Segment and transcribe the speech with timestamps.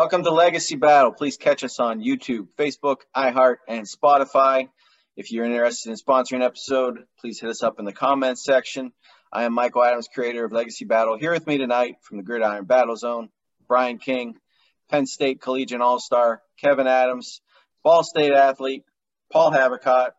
[0.00, 1.10] Welcome to Legacy Battle.
[1.10, 4.68] Please catch us on YouTube, Facebook, iHeart, and Spotify.
[5.16, 8.92] If you're interested in sponsoring an episode, please hit us up in the comments section.
[9.32, 11.18] I am Michael Adams, creator of Legacy Battle.
[11.18, 13.30] Here with me tonight from the Gridiron Battle Zone,
[13.66, 14.36] Brian King,
[14.88, 17.40] Penn State Collegiate All-Star, Kevin Adams,
[17.82, 18.84] Ball State athlete,
[19.32, 20.10] Paul Havicott.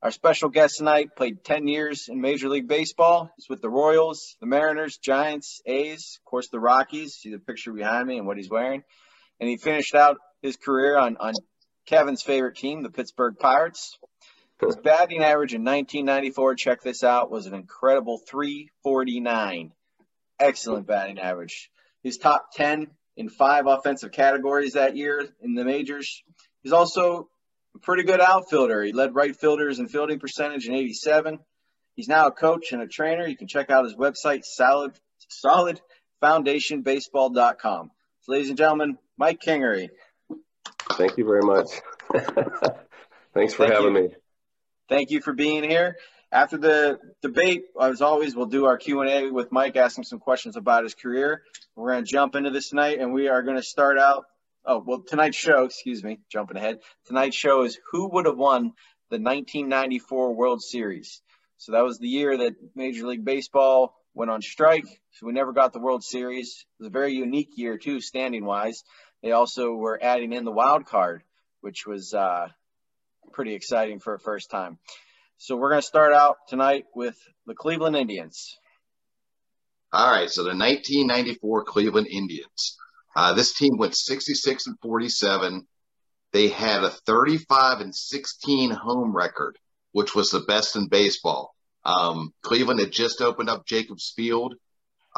[0.00, 3.32] Our special guest tonight played 10 years in Major League Baseball.
[3.34, 7.14] He's with the Royals, the Mariners, Giants, A's, of course, the Rockies.
[7.14, 8.84] See the picture behind me and what he's wearing
[9.40, 11.32] and he finished out his career on, on
[11.86, 13.98] Kevin's favorite team, the Pittsburgh Pirates.
[14.60, 19.72] His batting average in 1994, check this out, was an incredible 349.
[20.40, 21.70] Excellent batting average.
[22.02, 26.22] He's top 10 in five offensive categories that year in the majors.
[26.62, 27.28] He's also
[27.74, 28.82] a pretty good outfielder.
[28.82, 31.38] He led right fielders in fielding percentage in 87.
[31.94, 33.26] He's now a coach and a trainer.
[33.26, 34.92] You can check out his website, solid,
[36.22, 37.90] solidfoundationbaseball.com.
[38.20, 39.90] So, ladies and gentlemen, Mike Kingery.
[40.92, 41.68] Thank you very much.
[43.34, 44.02] Thanks for Thank having you.
[44.02, 44.08] me.
[44.88, 45.96] Thank you for being here.
[46.30, 50.18] After the debate, as always, we'll do our Q and A with Mike, asking some
[50.18, 51.42] questions about his career.
[51.74, 54.24] We're going to jump into this tonight, and we are going to start out.
[54.64, 56.80] Oh, well, tonight's show, excuse me, jumping ahead.
[57.06, 58.72] Tonight's show is who would have won
[59.10, 61.22] the 1994 World Series.
[61.56, 64.86] So that was the year that Major League Baseball went on strike.
[65.12, 66.66] So we never got the World Series.
[66.78, 68.84] It was a very unique year too, standing wise.
[69.22, 71.22] They also were adding in the wild card,
[71.60, 72.48] which was uh,
[73.32, 74.78] pretty exciting for a first time.
[75.38, 78.56] So we're going to start out tonight with the Cleveland Indians.
[79.92, 82.76] All right, so the 1994 Cleveland Indians.
[83.16, 85.66] Uh, this team went 66 and 47.
[86.32, 89.58] They had a 35 and 16 home record,
[89.92, 91.54] which was the best in baseball.
[91.84, 94.54] Um, Cleveland had just opened up Jacobs Field,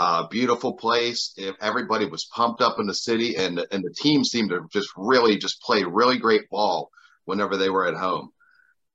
[0.00, 1.36] uh, beautiful place.
[1.60, 5.36] Everybody was pumped up in the city, and and the team seemed to just really
[5.36, 6.90] just play really great ball
[7.26, 8.30] whenever they were at home.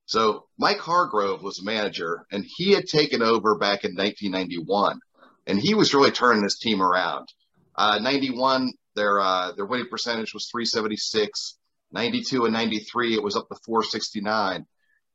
[0.08, 5.00] So Mike Hargrove was manager, and he had taken over back in 1991,
[5.46, 7.28] and he was really turning this team around.
[7.76, 11.60] Uh, 91, their uh, their winning percentage was 376.
[11.92, 14.66] 92 and 93, it was up to 469,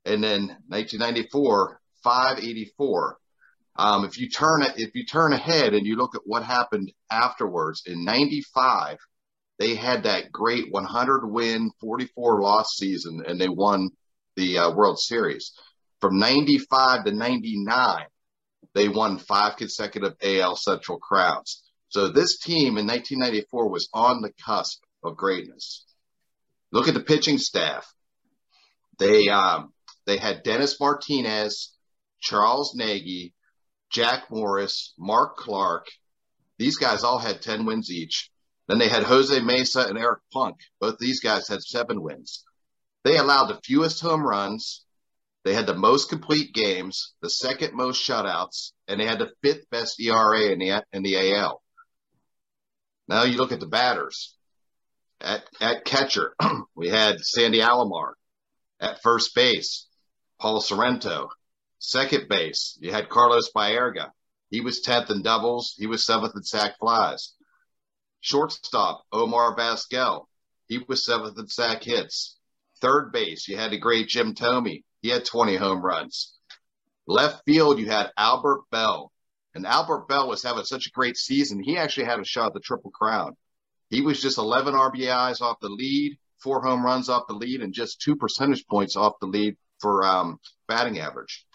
[0.05, 3.20] and then 1994, 584.
[3.81, 6.93] Um, if you turn it, if you turn ahead and you look at what happened
[7.11, 8.99] afterwards in 95,
[9.59, 13.89] they had that great 100 win, 44 loss season and they won
[14.37, 15.53] the uh, World Series.
[16.03, 18.05] From 95 to 99,
[18.75, 21.63] they won five consecutive AL Central crowns.
[21.89, 25.87] So this team in 1994 was on the cusp of greatness.
[26.71, 27.91] Look at the pitching staff.
[28.99, 29.73] They um,
[30.05, 31.73] they had Dennis Martinez,
[32.21, 33.33] Charles Nagy,
[33.91, 35.87] Jack Morris, Mark Clark.
[36.59, 38.31] These guys all had 10 wins each.
[38.69, 40.57] Then they had Jose Mesa and Eric Plunk.
[40.81, 42.45] Both these guys had seven wins.
[43.03, 44.85] They allowed the fewest home runs.
[45.45, 49.69] They had the most complete games, the second most shutouts, and they had the fifth
[49.71, 51.63] best ERA in the, in the AL.
[53.09, 54.37] Now you look at the batters.
[55.21, 56.37] At, at catcher,
[56.77, 58.13] we had Sandy Alomar.
[58.79, 59.89] At first base,
[60.39, 61.31] Paul Sorrento.
[61.81, 64.13] Second base, you had Carlos Baerga.
[64.51, 65.75] He was 10th in doubles.
[65.79, 67.33] He was seventh in sac flies.
[68.21, 70.27] Shortstop, Omar Vizquel.
[70.69, 72.37] He was seventh in sac hits.
[72.83, 74.85] Third base, you had the great Jim Thome.
[75.01, 76.37] He had 20 home runs.
[77.07, 79.11] Left field, you had Albert Belle.
[79.55, 81.63] And Albert Belle was having such a great season.
[81.63, 83.37] He actually had a shot at the Triple Crown.
[83.89, 87.73] He was just 11 RBIs off the lead, four home runs off the lead and
[87.73, 90.39] just two percentage points off the lead for um,
[90.69, 91.47] batting average.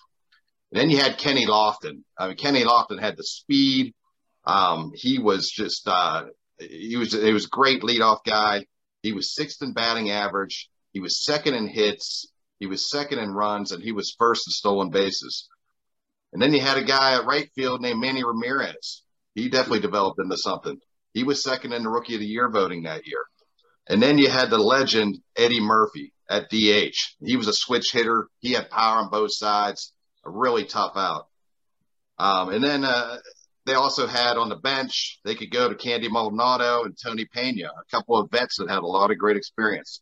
[0.72, 2.04] And then you had Kenny Lofton.
[2.18, 3.94] I mean, Kenny Lofton had the speed.
[4.46, 6.26] Um, he was just uh,
[6.60, 8.66] he was he was a great leadoff guy.
[9.02, 10.70] He was sixth in batting average.
[10.92, 12.28] He was second in hits.
[12.60, 15.48] He was second in runs, and he was first in stolen bases.
[16.34, 19.04] And then you had a guy at right field named Manny Ramirez.
[19.36, 20.80] He definitely developed into something.
[21.14, 23.24] He was second in the Rookie of the Year voting that year.
[23.88, 26.98] And then you had the legend Eddie Murphy at DH.
[27.24, 28.28] He was a switch hitter.
[28.40, 29.94] He had power on both sides.
[30.26, 31.28] A really tough out.
[32.18, 33.18] Um, and then uh,
[33.66, 37.68] they also had on the bench, they could go to Candy Maldonado and Tony Pena,
[37.68, 40.02] a couple of vets that had a lot of great experience.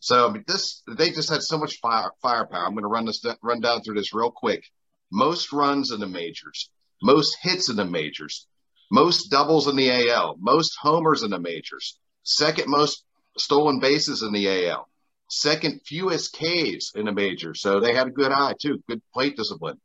[0.00, 2.64] So this they just had so much fire, firepower.
[2.64, 4.64] I'm going to run this run down through this real quick.
[5.12, 6.70] Most runs in the majors,
[7.02, 8.46] most hits in the majors,
[8.90, 13.04] most doubles in the AL, most homers in the majors, second most
[13.36, 14.88] stolen bases in the AL,
[15.30, 17.62] second fewest Ks in the majors.
[17.62, 19.80] So they had a good eye too, good plate discipline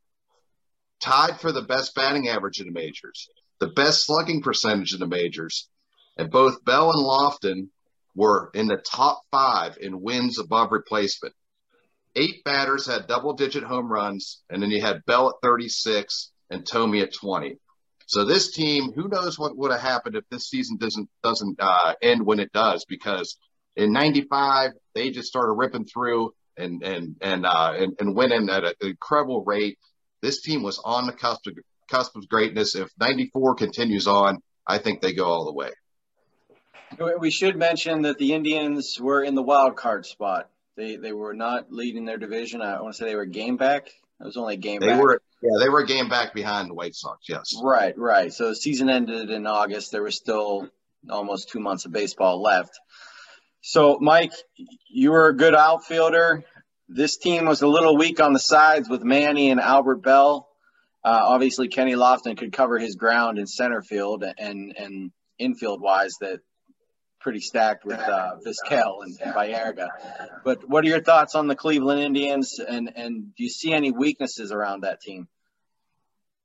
[1.00, 3.28] tied for the best batting average in the majors,
[3.60, 5.68] the best slugging percentage in the majors,
[6.16, 7.68] and both Belle and Lofton
[8.14, 11.34] were in the top five in wins above replacement.
[12.14, 16.64] Eight batters had double digit home runs, and then you had Belle at 36 and
[16.66, 17.58] Thome at 20.
[18.06, 21.94] So this team, who knows what would have happened if this season doesn't doesn't uh,
[22.00, 22.86] end when it does?
[22.88, 23.36] Because
[23.76, 28.64] in '95 they just started ripping through and and and uh, and, and winning at
[28.64, 29.78] an incredible rate.
[30.22, 31.54] This team was on the cusp of,
[31.90, 32.74] cusp of greatness.
[32.74, 35.70] If 94 continues on, I think they go all the way.
[37.20, 40.48] We should mention that the Indians were in the wild card spot.
[40.76, 42.62] They they were not leading their division.
[42.62, 43.88] I want to say they were game back.
[43.88, 45.02] It was only a game they back.
[45.02, 47.52] were yeah, they were a game back behind the White Sox, yes.
[47.62, 48.32] Right, right.
[48.32, 49.92] So the season ended in August.
[49.92, 50.70] There was still
[51.10, 52.78] almost two months of baseball left.
[53.68, 54.32] So Mike,
[54.88, 56.44] you were a good outfielder
[56.88, 60.48] this team was a little weak on the sides with Manny and Albert Belle.
[61.04, 66.14] Uh, obviously, Kenny Lofton could cover his ground in center field and and infield wise.
[66.20, 66.40] That
[67.20, 69.88] pretty stacked with uh, Vizquel and, and Baerga.
[70.44, 73.92] But what are your thoughts on the Cleveland Indians, and and do you see any
[73.92, 75.28] weaknesses around that team?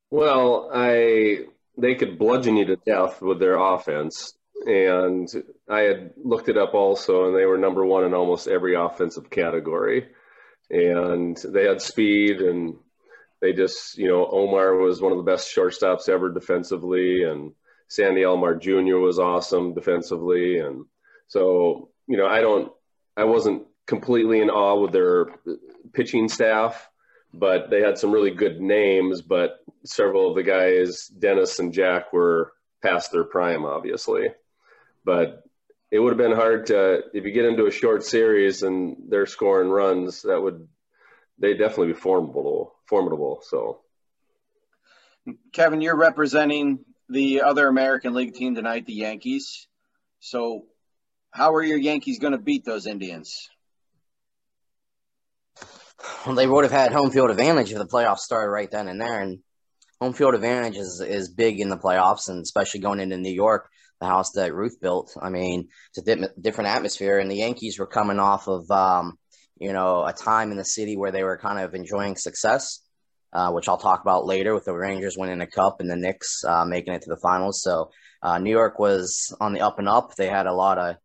[0.10, 1.46] Well, I
[1.78, 4.34] they could bludgeon you to death with their offense.
[4.66, 5.28] And
[5.70, 9.30] I had looked it up also, and they were number one in almost every offensive
[9.30, 10.08] category
[10.72, 12.76] and they had speed and
[13.42, 17.54] they just, you know, Omar was one of the best shortstops ever defensively, and
[17.88, 18.98] Sandy Alomar Jr.
[18.98, 20.86] was awesome defensively, and
[21.28, 22.72] so you know, I don't,
[23.18, 25.28] I wasn't completely in awe with their
[25.94, 26.88] pitching staff,
[27.34, 29.22] but they had some really good names.
[29.22, 32.54] But several of the guys, Dennis and Jack, were
[32.84, 34.28] past their prime, obviously.
[35.04, 35.44] But
[35.92, 39.26] it would have been hard to if you get into a short series and they're
[39.26, 40.68] scoring runs that would
[41.38, 43.82] they definitely be formidable formidable so.
[45.52, 49.68] Kevin you're representing the other american league team tonight the yankees.
[50.22, 50.66] So
[51.30, 53.50] how are your yankees going to beat those indians?
[56.26, 59.02] Well they would have had home field advantage if the playoffs started right then and
[59.02, 59.40] there and
[60.00, 63.70] home field advantage is, is big in the playoffs and especially going into new york
[64.02, 65.16] the house that Ruth built.
[65.22, 69.18] I mean, it's a di- different atmosphere, and the Yankees were coming off of um,
[69.58, 72.82] you know a time in the city where they were kind of enjoying success,
[73.32, 76.44] uh, which I'll talk about later with the Rangers winning a cup and the Knicks
[76.44, 77.62] uh, making it to the finals.
[77.62, 77.92] So
[78.22, 80.16] uh, New York was on the up and up.
[80.16, 80.96] They had a lot of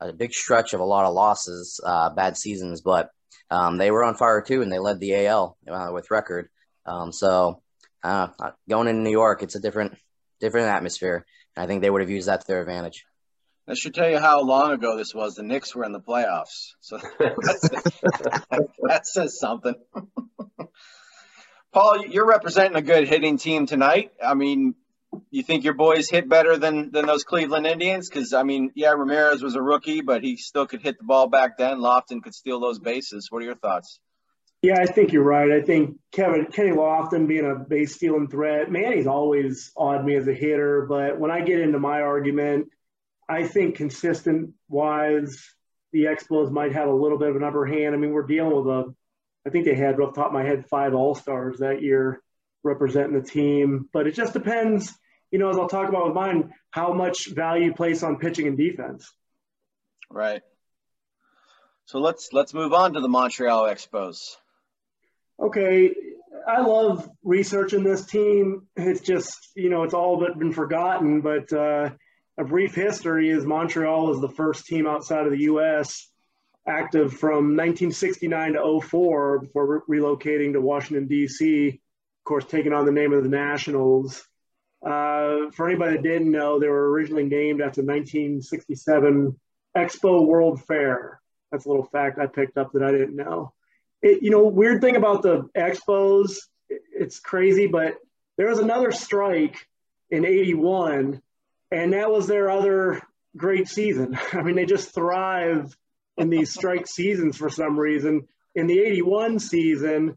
[0.00, 3.10] a big stretch of a lot of losses, uh, bad seasons, but
[3.50, 6.48] um, they were on fire too, and they led the AL uh, with record.
[6.86, 7.62] Um, so
[8.02, 8.28] uh,
[8.68, 9.96] going into New York, it's a different
[10.40, 11.24] different atmosphere.
[11.56, 13.04] I think they would have used that to their advantage.
[13.66, 15.34] That should tell you how long ago this was.
[15.34, 19.74] The Knicks were in the playoffs, so that says something.
[21.72, 24.10] Paul, you're representing a good hitting team tonight.
[24.20, 24.74] I mean,
[25.30, 28.08] you think your boys hit better than than those Cleveland Indians?
[28.08, 31.28] Because I mean, yeah, Ramirez was a rookie, but he still could hit the ball
[31.28, 31.78] back then.
[31.78, 33.28] Lofton could steal those bases.
[33.30, 34.00] What are your thoughts?
[34.62, 35.50] Yeah, I think you're right.
[35.50, 40.28] I think Kevin Kenny Lofton being a base stealing threat, Manny's always awed me as
[40.28, 40.84] a hitter.
[40.86, 42.68] But when I get into my argument,
[43.26, 45.42] I think consistent wise,
[45.92, 47.94] the Expos might have a little bit of an upper hand.
[47.94, 48.94] I mean, we're dealing with a,
[49.46, 52.20] I think they had off the top of my head five All Stars that year
[52.62, 53.88] representing the team.
[53.94, 54.92] But it just depends,
[55.30, 58.58] you know, as I'll talk about with mine, how much value placed on pitching and
[58.58, 59.10] defense.
[60.10, 60.42] Right.
[61.86, 64.36] So let's let's move on to the Montreal Expos
[65.40, 65.94] okay,
[66.46, 68.66] I love researching this team.
[68.76, 71.20] It's just, you know, it's all but been forgotten.
[71.20, 71.90] But, uh,
[72.40, 76.08] a brief history is Montreal is the first team outside of the U.S.
[76.66, 82.86] active from 1969 to 04 before re- relocating to Washington, D.C., of course, taking on
[82.86, 84.26] the name of the Nationals.
[84.82, 89.38] Uh, for anybody that didn't know, they were originally named after 1967
[89.76, 91.20] Expo World Fair.
[91.52, 93.52] That's a little fact I picked up that I didn't know.
[94.02, 96.36] It, you know, weird thing about the Expos,
[96.68, 97.96] it's crazy, but
[98.36, 99.66] there was another strike
[100.10, 101.20] in 81,
[101.70, 103.02] and that was their other
[103.36, 104.18] great season.
[104.32, 105.76] I mean, they just thrive
[106.16, 108.26] in these strike seasons for some reason.
[108.54, 110.16] In the 81 season,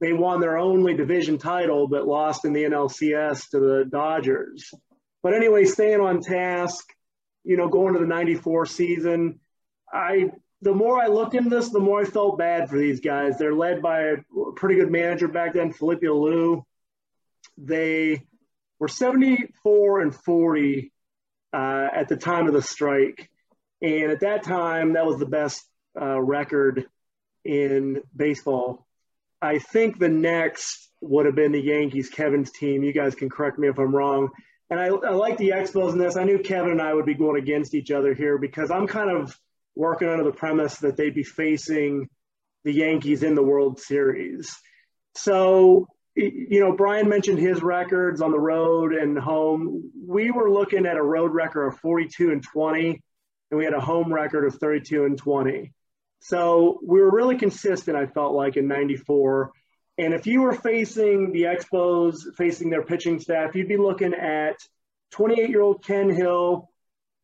[0.00, 4.72] they won their only division title, but lost in the NLCS to the Dodgers.
[5.22, 6.84] But anyway, staying on task,
[7.44, 9.40] you know, going to the 94 season,
[9.92, 10.30] I
[10.62, 13.38] the more I looked into this, the more I felt bad for these guys.
[13.38, 14.16] They're led by a
[14.56, 16.64] pretty good manager back then, Felipe Alou.
[17.58, 18.22] They
[18.78, 20.92] were 74 and 40
[21.52, 23.28] uh, at the time of the strike.
[23.82, 25.62] And at that time, that was the best
[26.00, 26.86] uh, record
[27.44, 28.86] in baseball
[29.42, 32.84] I think the next would have been the Yankees, Kevin's team.
[32.84, 34.30] You guys can correct me if I'm wrong.
[34.70, 36.16] And I, I like the Expos in this.
[36.16, 39.10] I knew Kevin and I would be going against each other here because I'm kind
[39.10, 39.36] of
[39.74, 42.08] working under the premise that they'd be facing
[42.64, 44.54] the Yankees in the World Series.
[45.14, 49.90] So, you know, Brian mentioned his records on the road and home.
[50.06, 53.02] We were looking at a road record of 42 and 20,
[53.50, 55.72] and we had a home record of 32 and 20.
[56.20, 59.50] So we were really consistent, I felt like, in 94.
[59.98, 64.56] And if you were facing the Expos, facing their pitching staff, you'd be looking at
[65.12, 66.70] 28 year old Ken Hill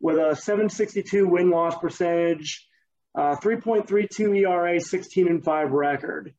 [0.01, 2.67] with a 762 win loss percentage,
[3.15, 6.35] uh, 3.32 ERA, 16 and 5 record.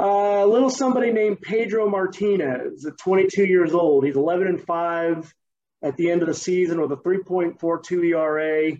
[0.00, 4.04] Uh, a uh, little somebody named Pedro Martinez at 22 years old.
[4.04, 5.34] He's 11 and 5
[5.82, 8.72] at the end of the season with a 3.42 ERA,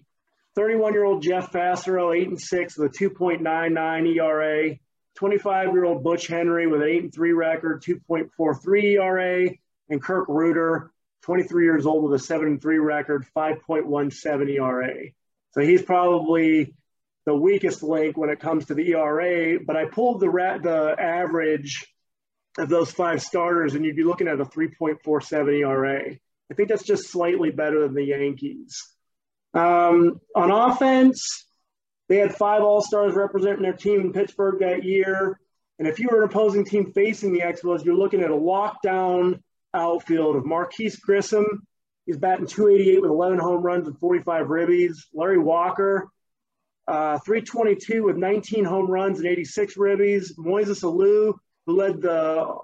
[0.54, 4.76] 31 year old Jeff Fassero, 8 and 6 with a 2.99 ERA.
[5.14, 9.50] 25 year old Butch Henry with an 8 and 3 record, 2.43 ERA.
[9.88, 10.90] And Kirk Rueter,
[11.22, 14.94] 23 years old with a 7 and 3 record, 5.17 ERA.
[15.52, 16.74] So he's probably
[17.26, 19.60] the weakest link when it comes to the ERA.
[19.64, 21.86] But I pulled the, ra- the average
[22.58, 26.16] of those five starters, and you'd be looking at a 3.47 ERA.
[26.50, 28.76] I think that's just slightly better than the Yankees.
[29.54, 31.46] Um, on offense,
[32.08, 35.38] they had five All Stars representing their team in Pittsburgh that year.
[35.78, 39.40] And if you were an opposing team facing the Expos, you're looking at a lockdown
[39.74, 41.66] outfield of Marquis Grissom.
[42.06, 44.96] He's batting 288 with 11 home runs and 45 ribbies.
[45.14, 46.08] Larry Walker,
[46.88, 50.32] uh, 322 with 19 home runs and 86 ribbies.
[50.36, 51.34] Moises Alou,
[51.66, 52.56] who led the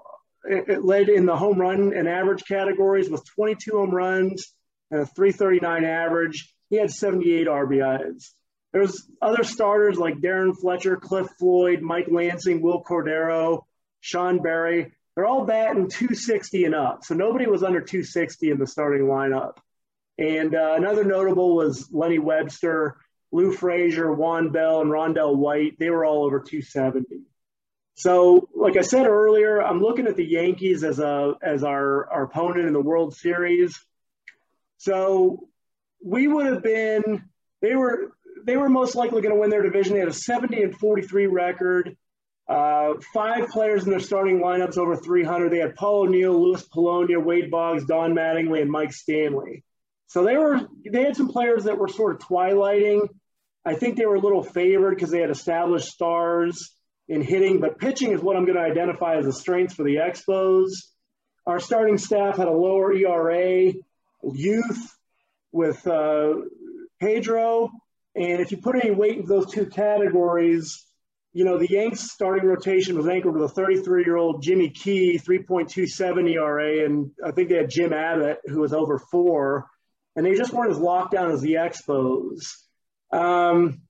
[0.81, 4.53] led in the home run and average categories with 22 home runs
[4.89, 8.29] and a 339 average he had 78 RBIs.
[8.71, 13.63] There's other starters like Darren Fletcher, Cliff Floyd, Mike Lansing, Wil Cordero,
[13.99, 14.93] Sean Berry.
[15.19, 17.03] They're all batting 260 and up.
[17.03, 19.57] So nobody was under 260 in the starting lineup.
[20.17, 22.95] And uh, another notable was Lenny Webster,
[23.33, 25.77] Lou Frazier, Juan Bell, and Rondell White.
[25.77, 27.23] They were all over 270.
[27.95, 32.23] So, like I said earlier, I'm looking at the Yankees as a as our, our
[32.23, 33.77] opponent in the World Series.
[34.77, 35.49] So
[36.01, 37.25] we would have been
[37.61, 38.13] they were
[38.45, 39.95] they were most likely going to win their division.
[39.95, 41.97] They had a 70 and 43 record.
[42.49, 45.51] Uh, five players in their starting lineups over 300.
[45.51, 49.63] They had Paul O'Neill, Louis Polonia, Wade Boggs, Don Mattingly, and Mike Stanley.
[50.07, 53.07] So they were they had some players that were sort of twilighting.
[53.63, 56.75] I think they were a little favored because they had established stars
[57.07, 59.97] in hitting, but pitching is what I'm going to identify as a strength for the
[59.97, 60.69] Expos.
[61.45, 63.73] Our starting staff had a lower ERA,
[64.23, 64.95] youth,
[65.51, 66.33] with uh,
[66.99, 67.69] Pedro.
[68.15, 70.83] And if you put any weight in those two categories,
[71.31, 75.19] you know, the Yanks starting rotation was anchored with a 33 year old Jimmy Key,
[75.19, 76.85] 3.27 ERA.
[76.85, 79.67] And I think they had Jim Abbott, who was over four.
[80.15, 82.55] And they just weren't as locked down as the Expos.
[83.11, 83.81] Um,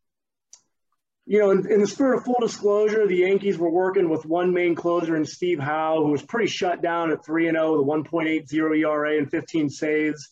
[1.25, 4.53] you know, in, in, the spirit of full disclosure, the Yankees were working with one
[4.53, 8.09] main closer in Steve Howe, who was pretty shut down at 3 0 with a
[8.09, 10.29] 1.80 ERA and 15 saves.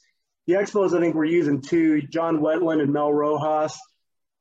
[0.48, 3.78] The Expos, I think, were using two, John Wetteland and Mel Rojas,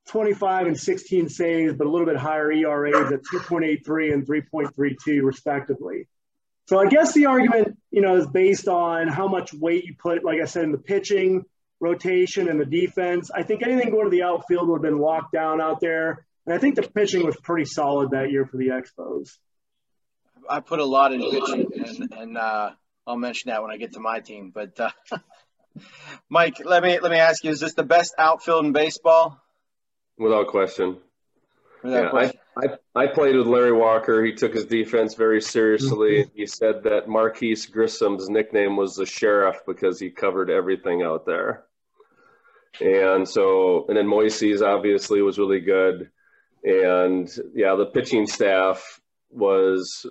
[0.08, 6.06] 25 and 16 saves, but a little bit higher ERAs at 2.83 and 3.32, respectively.
[6.68, 10.25] So I guess the argument, you know, is based on how much weight you put,
[10.25, 11.44] like I said, in the pitching,
[11.80, 13.30] rotation, and the defense.
[13.32, 16.26] I think anything going to the outfield would have been locked down out there.
[16.44, 19.30] And I think the pitching was pretty solid that year for the Expos.
[20.48, 22.70] I put a lot in pitching, and, and uh,
[23.06, 24.52] I'll mention that when I get to my team.
[24.54, 24.90] But uh,
[26.28, 29.40] Mike, let me let me ask you: Is this the best outfield in baseball?
[30.18, 30.96] Without question.
[31.82, 32.40] Without yeah, question.
[32.56, 34.25] I, I, I played with Larry Walker.
[34.25, 36.23] He took his defense very seriously.
[36.23, 36.30] Mm-hmm.
[36.35, 41.64] he said that Marquis Grissom's nickname was the sheriff because he covered everything out there.
[42.80, 46.11] And so, and then Moises obviously was really good.
[46.64, 50.06] And yeah, the pitching staff was,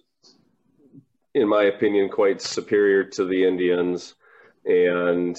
[1.33, 4.15] in my opinion, quite superior to the Indians.
[4.65, 5.37] And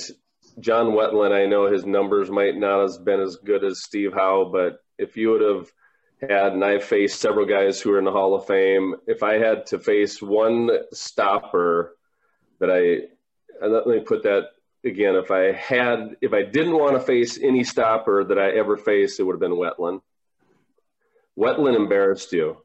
[0.58, 4.48] John Wetteland, I know his numbers might not have been as good as Steve Howe,
[4.50, 5.70] but if you would have
[6.20, 9.38] had, and I've faced several guys who are in the Hall of Fame, if I
[9.38, 11.96] had to face one stopper
[12.58, 13.08] that I,
[13.66, 14.44] let me put that
[14.84, 18.76] again, if I had, if I didn't want to face any stopper that I ever
[18.76, 20.00] faced, it would have been Wetteland.
[21.38, 22.56] Wetteland embarrassed you.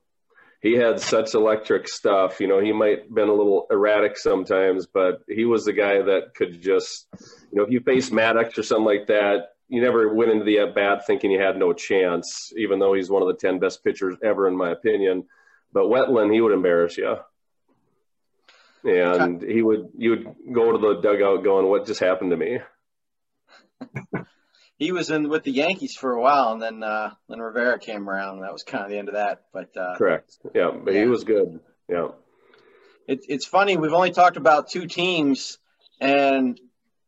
[0.62, 2.40] He had such electric stuff.
[2.40, 6.02] You know, he might have been a little erratic sometimes, but he was the guy
[6.04, 7.08] that could just,
[7.52, 10.60] you know, if you face Maddux or something like that, you never went into the
[10.60, 13.84] at bat thinking you had no chance, even though he's one of the 10 best
[13.84, 15.26] pitchers ever, in my opinion.
[15.74, 17.16] But Wetteland, he would embarrass you.
[18.84, 22.60] And he would, you would go to the dugout going, what just happened to me?
[24.82, 28.10] He was in with the Yankees for a while, and then uh, then Rivera came
[28.10, 29.44] around, and that was kind of the end of that.
[29.54, 31.02] But uh, correct, yeah, but yeah.
[31.02, 31.60] he was good.
[31.88, 32.08] Yeah,
[33.08, 33.78] it, it's funny.
[33.78, 35.60] We've only talked about two teams,
[36.00, 36.60] and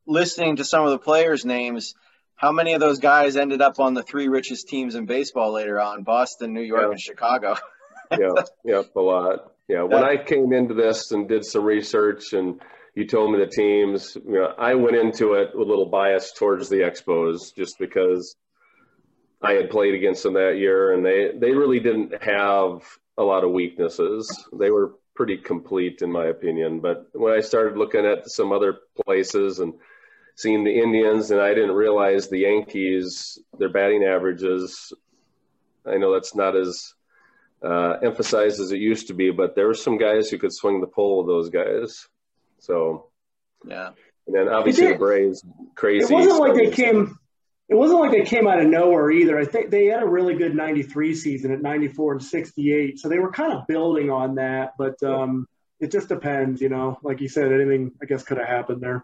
[0.05, 1.95] listening to some of the players' names,
[2.35, 5.81] how many of those guys ended up on the three richest teams in baseball later
[5.81, 6.91] on: Boston, New York, Yeah.
[6.91, 7.55] and Chicago.
[8.11, 9.51] yeah, yeah, a lot.
[9.67, 12.61] Yeah, when I came into this and did some research, and
[12.95, 16.31] you told me the teams, you know, I went into it with a little bias
[16.33, 18.35] towards the Expos, just because
[19.41, 22.83] I had played against them that year, and they they really didn't have
[23.17, 24.47] a lot of weaknesses.
[24.57, 26.79] They were pretty complete, in my opinion.
[26.79, 29.73] But when I started looking at some other places and
[30.35, 34.93] seeing the Indians, and I didn't realize the Yankees, their batting averages.
[35.85, 36.93] I know that's not as
[37.63, 40.81] uh, emphasized as it used to be, but there were some guys who could swing
[40.81, 42.07] the pole of those guys.
[42.63, 43.07] So,
[43.67, 43.89] yeah.
[44.25, 45.43] and then obviously the Braves,
[45.75, 46.05] crazy.
[46.05, 47.19] It wasn't like they came.
[47.67, 49.37] It wasn't like they came out of nowhere either.
[49.37, 53.19] I think they had a really good '93 season at '94 and '68, so they
[53.19, 54.75] were kind of building on that.
[54.77, 55.45] But um,
[55.81, 56.97] it just depends, you know.
[57.03, 59.03] Like you said, anything I guess could have happened there.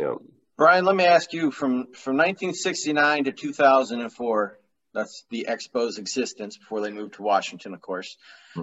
[0.00, 0.14] Yeah.
[0.56, 4.58] Brian, let me ask you from from 1969 to 2004.
[4.94, 8.16] That's the Expos' existence before they moved to Washington, of course.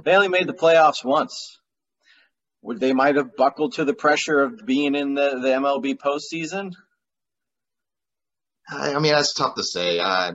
[0.03, 1.59] They only made the playoffs once.
[2.65, 6.73] Would they might have buckled to the pressure of being in the, the MLB postseason?
[8.67, 9.99] I, mean, that's tough to say.
[9.99, 10.34] I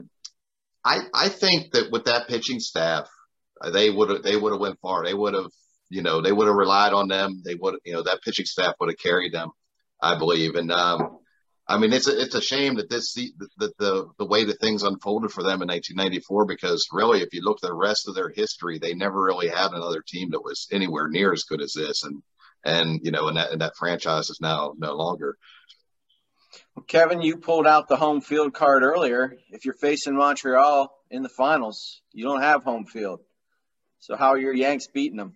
[0.83, 3.09] I think that with that pitching staff,
[3.71, 5.05] they would have they would have went far.
[5.05, 5.51] They would have
[5.89, 7.41] you know they would have relied on them.
[7.43, 9.49] They would you know that pitching staff would have carried them,
[10.01, 10.55] I believe.
[10.55, 11.19] And um,
[11.71, 14.59] I mean, it's a it's a shame that this se- that the the way that
[14.59, 18.15] things unfolded for them in 1994 because really, if you look at the rest of
[18.15, 21.71] their history, they never really had another team that was anywhere near as good as
[21.73, 22.03] this.
[22.03, 22.21] And
[22.65, 25.37] and you know, and that and that franchise is now no longer.
[26.87, 29.37] Kevin, you pulled out the home field card earlier.
[29.49, 33.21] If you're facing Montreal in the finals, you don't have home field.
[33.99, 35.35] So how are your Yanks beating them?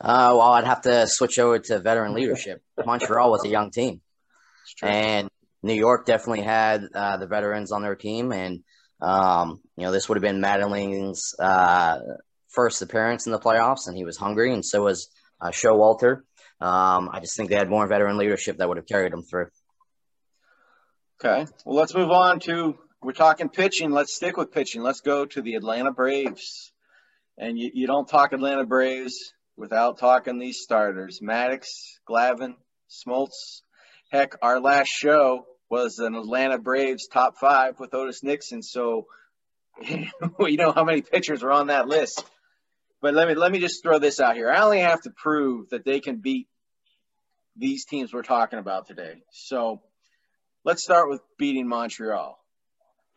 [0.00, 2.62] Uh, well, I'd have to switch over to veteran leadership.
[2.84, 4.05] Montreal was a young team, It's true.
[4.82, 5.28] And
[5.62, 8.32] New York definitely had uh, the veterans on their team.
[8.32, 8.62] And
[9.00, 11.98] um, you know, this would have been Mattingly's uh,
[12.48, 15.08] first appearance in the playoffs, and he was hungry, and so was
[15.40, 16.20] uh, Showalter.
[16.60, 19.48] Um, I just think they had more veteran leadership that would have carried them through.
[21.20, 21.50] Okay.
[21.64, 23.90] Well, let's move on to we're talking pitching.
[23.90, 24.82] Let's stick with pitching.
[24.82, 26.72] Let's go to the Atlanta Braves.
[27.38, 31.66] And you, you don't talk Atlanta Braves without talking these starters Maddux,
[32.08, 32.54] Glavine,
[32.90, 33.60] Smoltz.
[34.08, 38.62] Heck, our last show was an Atlanta Braves top five with Otis Nixon.
[38.62, 39.06] So
[40.38, 42.24] we know how many pitchers are on that list.
[43.02, 44.48] But let me let me just throw this out here.
[44.48, 46.46] I only have to prove that they can beat
[47.56, 49.22] these teams we're talking about today.
[49.32, 49.82] So
[50.64, 52.38] let's start with beating Montreal.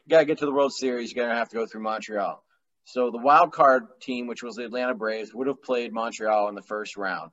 [0.05, 1.13] You gotta get to the World Series.
[1.13, 2.43] You're gonna have to go through Montreal.
[2.85, 6.55] So the wild card team, which was the Atlanta Braves, would have played Montreal in
[6.55, 7.29] the first round.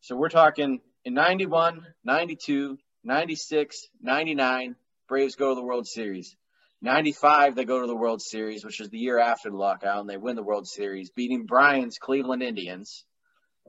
[0.00, 4.76] So we're talking in 91, 92, 96, 99,
[5.08, 6.36] Braves go to the World Series.
[6.82, 10.08] 95, they go to the World Series, which is the year after the lockout, and
[10.08, 13.04] they win the World Series, beating Brian's Cleveland Indians,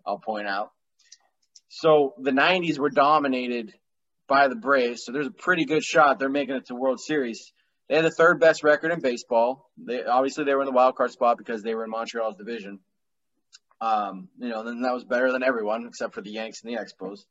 [0.06, 0.72] I'll point out.
[1.68, 3.74] So the 90s were dominated
[4.28, 7.52] by the Braves, so there's a pretty good shot they're making it to World Series.
[7.90, 9.70] They had the third best record in baseball.
[9.78, 12.80] They obviously they were in the wild card spot because they were in Montreal's division.
[13.82, 16.80] Um, you know, then that was better than everyone except for the Yanks and the
[16.80, 17.26] Expos.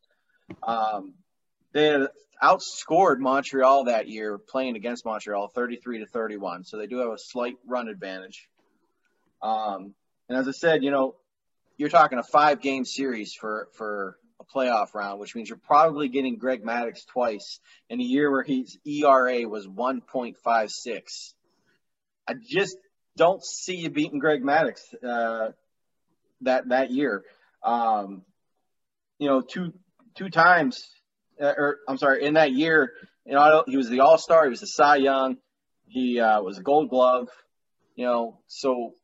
[0.62, 1.14] Um,
[1.72, 2.06] they
[2.42, 6.64] outscored Montreal that year playing against Montreal 33 to 31.
[6.64, 8.48] So they do have a slight run advantage.
[9.40, 9.94] Um,
[10.28, 11.14] and as I said, you know,
[11.76, 16.08] you're talking a five game series for, for a playoff round, which means you're probably
[16.08, 21.34] getting Greg Maddux twice in a year where his ERA was 1.56.
[22.26, 22.76] I just
[23.16, 25.52] don't see you beating Greg Maddux uh,
[26.42, 27.24] that that year.
[27.62, 28.22] Um,
[29.18, 29.72] you know, two
[30.14, 30.82] two times,
[31.40, 32.92] uh, or I'm sorry, in that year,
[33.26, 35.36] you know, he was the All Star, he was the Cy Young,
[35.86, 37.28] he uh, was a Gold Glove.
[37.96, 38.94] You know, so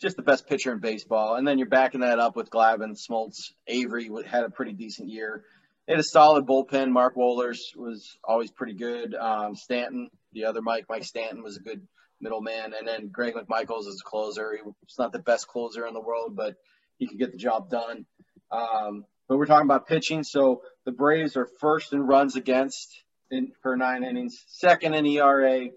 [0.00, 1.34] just the best pitcher in baseball.
[1.34, 5.44] And then you're backing that up with Glavine, Smoltz, Avery had a pretty decent year.
[5.86, 6.90] They had a solid bullpen.
[6.90, 9.14] Mark Wohlers was always pretty good.
[9.14, 11.86] Um, Stanton, the other Mike, Mike Stanton was a good
[12.20, 12.74] middleman.
[12.78, 14.58] And then Greg McMichaels is a closer.
[14.86, 16.56] He's not the best closer in the world, but
[16.98, 18.06] he could get the job done.
[18.50, 20.22] Um, but we're talking about pitching.
[20.22, 25.68] So the Braves are first in runs against in, per nine innings, second in ERA,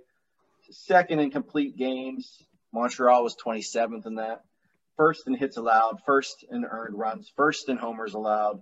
[0.69, 4.43] second in complete games, Montreal was 27th in that.
[4.97, 8.61] First in hits allowed, first in earned runs, first in homers allowed,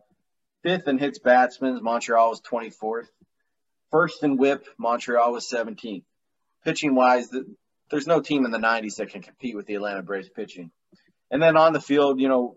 [0.63, 1.81] fifth in hits batsmen.
[1.81, 3.07] Montreal was 24th.
[3.91, 6.03] First in whip, Montreal was 17th.
[6.63, 7.33] Pitching wise,
[7.89, 10.71] there's no team in the 90s that can compete with the Atlanta Braves pitching.
[11.31, 12.55] And then on the field, you know,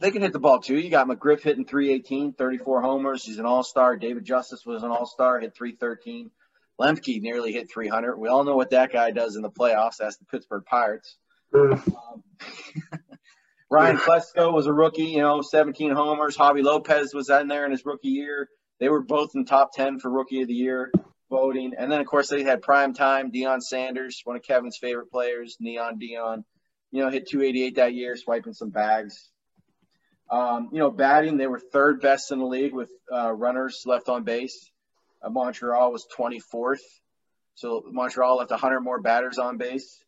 [0.00, 0.78] they can hit the ball too.
[0.78, 3.24] You got McGriff hitting 318, 34 homers.
[3.24, 3.96] He's an all star.
[3.96, 6.30] David Justice was an all star, hit 313.
[6.80, 8.16] Lemke nearly hit 300.
[8.16, 9.96] We all know what that guy does in the playoffs.
[9.98, 11.16] That's the Pittsburgh Pirates.
[11.52, 11.82] um,
[13.70, 16.36] Ryan Klesko was a rookie, you know, 17 homers.
[16.36, 18.48] Javy Lopez was in there in his rookie year.
[18.78, 20.92] They were both in top 10 for rookie of the year
[21.30, 21.72] voting.
[21.78, 23.30] And then, of course, they had prime time.
[23.30, 26.44] Deion Sanders, one of Kevin's favorite players, Neon Deion,
[26.90, 29.30] you know, hit 288 that year, swiping some bags.
[30.30, 34.08] Um, you know, batting, they were third best in the league with uh, runners left
[34.08, 34.70] on base.
[35.22, 36.80] Uh, Montreal was 24th.
[37.54, 40.04] So Montreal left 100 more batters on base.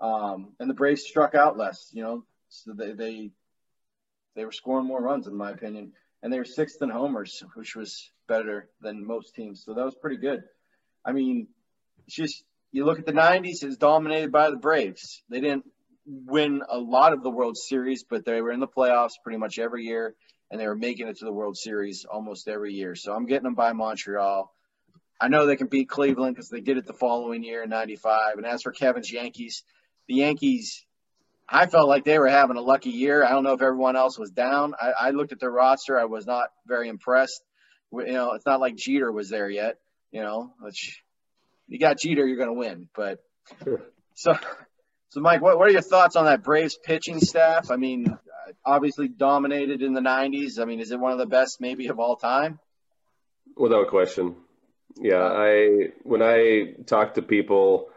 [0.00, 3.30] Um, and the Braves struck out less, you know, so they, they,
[4.36, 5.92] they were scoring more runs, in my opinion.
[6.22, 9.62] And they were sixth in homers, which was better than most teams.
[9.64, 10.42] So that was pretty good.
[11.08, 11.48] I mean,
[12.06, 15.22] it's just, you look at the 90s, it's dominated by the Braves.
[15.30, 15.64] They didn't
[16.04, 19.58] win a lot of the World Series, but they were in the playoffs pretty much
[19.58, 20.14] every year
[20.50, 22.94] and they were making it to the World Series almost every year.
[22.94, 24.52] So I'm getting them by Montreal.
[25.20, 28.36] I know they can beat Cleveland because they did it the following year in '95.
[28.36, 29.64] And as for Kevin's Yankees,
[30.06, 30.86] the Yankees,
[31.48, 33.24] I felt like they were having a lucky year.
[33.24, 34.74] I don't know if everyone else was down.
[34.80, 35.98] I, I looked at their roster.
[35.98, 37.42] I was not very impressed.
[37.92, 39.76] You know, it's not like Jeter was there yet.
[40.10, 41.02] You know, which
[41.66, 42.88] you got Jeter, you're going to win.
[42.94, 43.18] But
[44.14, 44.34] so,
[45.10, 47.70] so Mike, what, what are your thoughts on that Braves pitching staff?
[47.70, 48.16] I mean,
[48.64, 50.60] obviously dominated in the 90s.
[50.60, 52.58] I mean, is it one of the best maybe of all time?
[53.56, 54.36] Without question.
[54.96, 57.88] Yeah, I when I talk to people,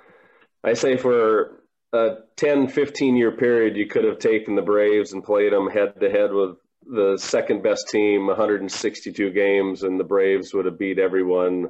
[0.64, 1.62] I say for
[1.94, 6.00] a 10, 15 year period, you could have taken the Braves and played them head
[6.00, 11.00] to head with the second best team, 162 games, and the Braves would have beat
[11.00, 11.70] everyone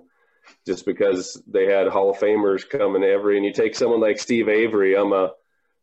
[0.66, 3.38] just because they had Hall of Famers coming every.
[3.38, 5.32] And you take someone like Steve Avery, I'm a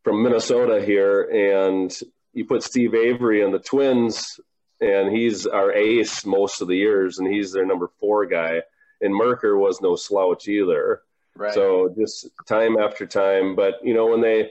[0.03, 1.97] from Minnesota here, and
[2.33, 4.39] you put Steve Avery in the Twins,
[4.79, 8.61] and he's our ace most of the years, and he's their number four guy.
[9.01, 11.01] And Mercker was no slouch either.
[11.35, 11.53] Right.
[11.53, 14.49] So just time after time, but you know when they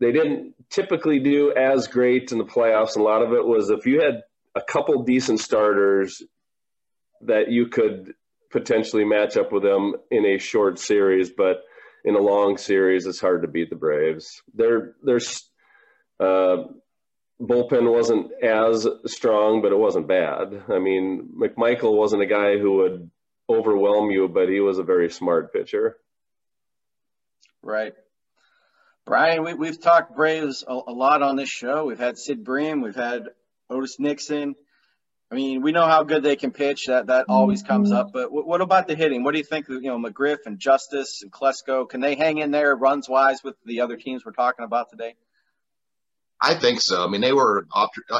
[0.00, 3.70] they didn't typically do as great in the playoffs, and a lot of it was
[3.70, 4.22] if you had
[4.54, 6.22] a couple decent starters
[7.22, 8.14] that you could
[8.52, 11.62] potentially match up with them in a short series, but
[12.04, 14.42] in a long series, it's hard to beat the Braves.
[14.54, 15.20] They're they're
[16.20, 16.64] uh,
[17.40, 20.62] bullpen wasn't as strong, but it wasn't bad.
[20.68, 23.10] I mean, McMichael wasn't a guy who would
[23.48, 25.96] overwhelm you, but he was a very smart pitcher.
[27.62, 27.94] Right.
[29.04, 31.84] Brian, we, we've talked Braves a, a lot on this show.
[31.84, 33.28] We've had Sid Bream, we've had
[33.68, 34.54] Otis Nixon.
[35.32, 36.88] I mean, we know how good they can pitch.
[36.88, 38.12] That that always comes up.
[38.12, 39.24] But w- what about the hitting?
[39.24, 39.66] What do you think?
[39.66, 43.54] You know, McGriff and Justice and Klesko, can they hang in there runs wise with
[43.64, 45.14] the other teams we're talking about today?
[46.38, 47.02] I think so.
[47.02, 47.66] I mean, they were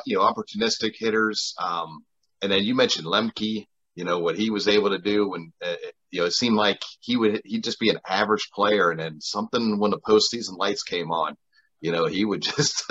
[0.06, 1.54] you know opportunistic hitters.
[1.62, 2.02] Um,
[2.40, 3.66] and then you mentioned Lemke.
[3.94, 5.74] You know what he was able to do when uh,
[6.10, 9.20] you know it seemed like he would he'd just be an average player, and then
[9.20, 11.36] something when the postseason lights came on,
[11.82, 12.90] you know he would just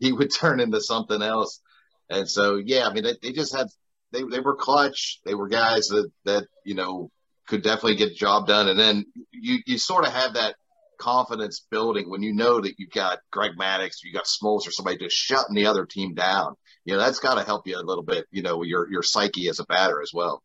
[0.00, 1.60] he would turn into something else.
[2.10, 3.68] And so yeah, I mean they, they just had
[4.12, 5.20] they they were clutch.
[5.24, 7.10] They were guys that that you know
[7.46, 8.68] could definitely get the job done.
[8.68, 10.56] And then you you sort of have that
[10.98, 14.98] confidence building when you know that you've got Greg Maddux, you got Smoltz or somebody
[14.98, 16.54] just shutting the other team down.
[16.84, 19.48] You know, that's got to help you a little bit, you know, your, your psyche
[19.48, 20.42] as a batter as well.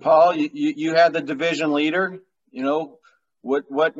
[0.00, 2.20] Paul, you, you had the division leader.
[2.50, 2.98] You know
[3.42, 3.94] what what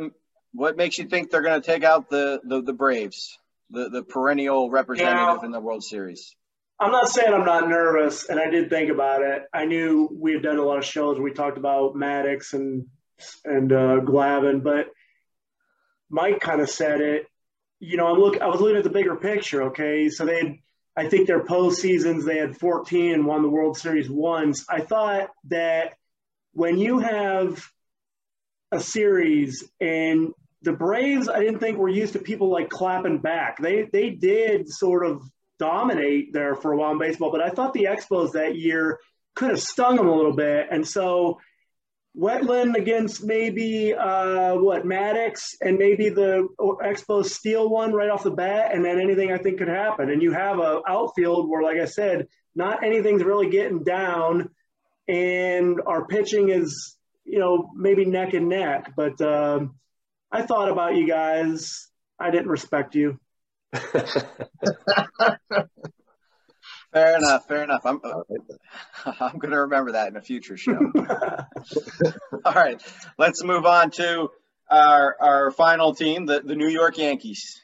[0.53, 3.39] what makes you think they're going to take out the, the, the Braves,
[3.71, 6.37] the the perennial representative in the World Series?
[6.79, 9.45] I'm not saying I'm not nervous, and I did think about it.
[9.53, 12.87] I knew we had done a lot of shows where we talked about Maddux and
[13.45, 14.89] and uh, Glavine, but
[16.11, 17.27] Mike kind of said it.
[17.81, 18.41] You know, I'm look.
[18.41, 19.65] I was looking at the bigger picture.
[19.65, 20.59] Okay, so they had,
[20.97, 24.67] I think their postseasons they had 14 and won the World Series once.
[24.69, 25.95] I thought that
[26.53, 27.67] when you have
[28.73, 33.61] a series and the Braves, I didn't think were used to people like clapping back.
[33.61, 35.23] They they did sort of
[35.59, 38.99] dominate there for a while in baseball, but I thought the Expos that year
[39.35, 41.39] could have stung them a little bit, and so
[42.19, 48.31] Wetteland against maybe uh, what Maddux and maybe the Expos steal one right off the
[48.31, 50.11] bat, and then anything I think could happen.
[50.11, 54.51] And you have a outfield where, like I said, not anything's really getting down,
[55.07, 58.93] and our pitching is you know maybe neck and neck.
[58.97, 59.75] But um,
[60.31, 61.89] I thought about you guys.
[62.19, 63.19] I didn't respect you.
[66.93, 67.47] Fair enough.
[67.47, 67.85] Fair enough.
[67.85, 68.01] I'm
[69.21, 70.79] I'm going to remember that in a future show.
[72.45, 72.83] All right,
[73.19, 74.31] let's move on to
[74.71, 77.61] our our final team, the the New York Yankees.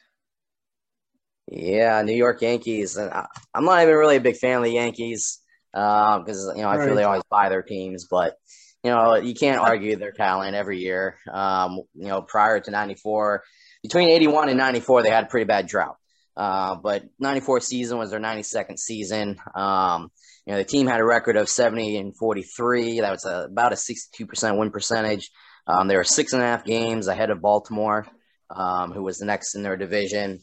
[1.51, 2.95] Yeah, New York Yankees.
[2.95, 3.11] and
[3.53, 5.39] I'm not even really a big fan of the Yankees
[5.71, 8.37] because um, you know I feel they always buy their teams, but
[8.83, 11.17] you know you can't argue their talent every year.
[11.31, 13.43] Um, you know, prior to '94,
[13.81, 15.97] between '81 and '94, they had a pretty bad drought.
[16.35, 19.37] Uh, but 94 season was their 92nd season.
[19.53, 20.11] Um,
[20.45, 23.01] you know, the team had a record of 70 and 43.
[23.01, 25.29] That was a, about a 62% win percentage.
[25.67, 28.07] Um, they were six and a half games ahead of Baltimore,
[28.49, 30.41] um, who was the next in their division.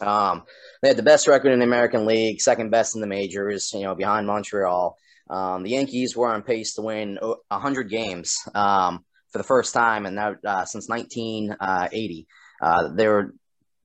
[0.00, 0.44] Um,
[0.82, 3.82] they had the best record in the American League, second best in the majors, you
[3.82, 4.96] know, behind Montreal.
[5.30, 10.04] Um, the Yankees were on pace to win 100 games um, for the first time
[10.04, 12.26] and that, uh, since 1980.
[12.60, 13.34] Uh, they were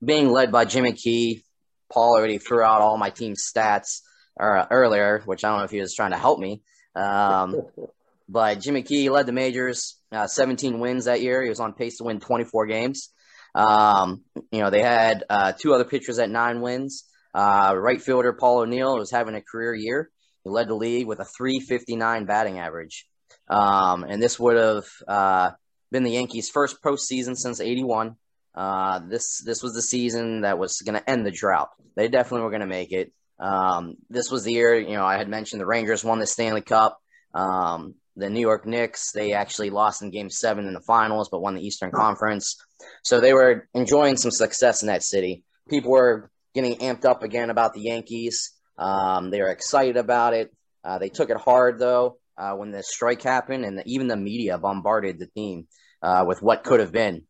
[0.04, 1.44] being led by Jimmy Key.
[1.90, 4.00] Paul already threw out all my team's stats
[4.40, 6.62] uh, earlier, which I don't know if he was trying to help me.
[6.96, 7.62] Um,
[8.28, 11.44] but Jimmy Key led the majors, uh, 17 wins that year.
[11.44, 13.10] He was on pace to win 24 games.
[13.54, 17.04] Um, you know, they had uh, two other pitchers at nine wins.
[17.32, 20.10] Uh, right fielder Paul O'Neill was having a career year.
[20.46, 23.08] He led the league with a 359 batting average.
[23.48, 25.50] Um, and this would have uh,
[25.90, 28.14] been the Yankees' first postseason since 81.
[28.54, 31.70] Uh, this this was the season that was going to end the drought.
[31.96, 33.12] They definitely were going to make it.
[33.40, 36.60] Um, this was the year, you know, I had mentioned the Rangers won the Stanley
[36.60, 36.96] Cup.
[37.34, 41.42] Um, the New York Knicks, they actually lost in game seven in the finals, but
[41.42, 42.56] won the Eastern Conference.
[43.02, 45.42] So they were enjoying some success in that city.
[45.68, 48.55] People were getting amped up again about the Yankees.
[48.78, 50.52] Um, they were excited about it.
[50.84, 54.16] Uh, they took it hard, though, uh, when the strike happened, and the, even the
[54.16, 55.66] media bombarded the team
[56.02, 57.22] uh, with what could have been.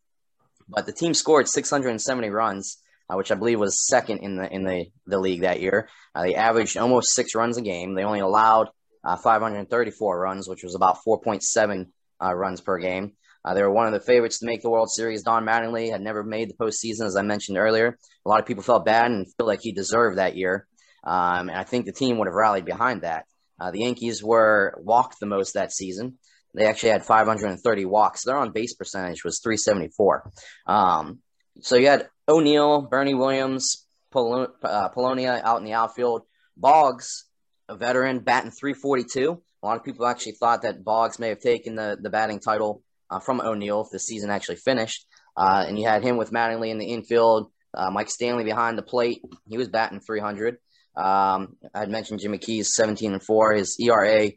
[0.68, 2.78] But the team scored 670 runs,
[3.09, 5.88] uh, which I believe was second in the in the, the league that year.
[6.14, 7.94] Uh, they averaged almost six runs a game.
[7.94, 8.68] They only allowed
[9.04, 11.87] uh, 534 runs, which was about 4.7
[12.22, 13.12] uh, runs per game.
[13.54, 15.22] They were one of the favorites to make the World Series.
[15.22, 17.96] Don Mattingly had never made the postseason, as I mentioned earlier.
[18.24, 20.66] A lot of people felt bad and feel like he deserved that year.
[21.06, 23.24] Um, and I think the team would have rallied behind that.
[23.58, 26.18] Uh, the Yankees were walked the most that season.
[26.54, 28.24] They actually had 530 walks.
[28.24, 30.30] Their on base percentage was 374.
[30.66, 31.20] Um,
[31.60, 36.22] so you had O'Neill, Bernie Williams, Pol- uh, Polonia out in the outfield.
[36.56, 37.26] Boggs,
[37.68, 39.42] a veteran, batting 342.
[39.62, 42.82] A lot of people actually thought that Boggs may have taken the, the batting title
[43.10, 45.06] uh, from O'Neill if the season actually finished.
[45.36, 48.82] Uh, and you had him with Mattingly in the infield, uh, Mike Stanley behind the
[48.82, 49.20] plate.
[49.46, 50.56] He was batting 300.
[50.96, 53.52] Um, I had mentioned Jimmy Keys, 17 and 4.
[53.52, 54.30] His ERA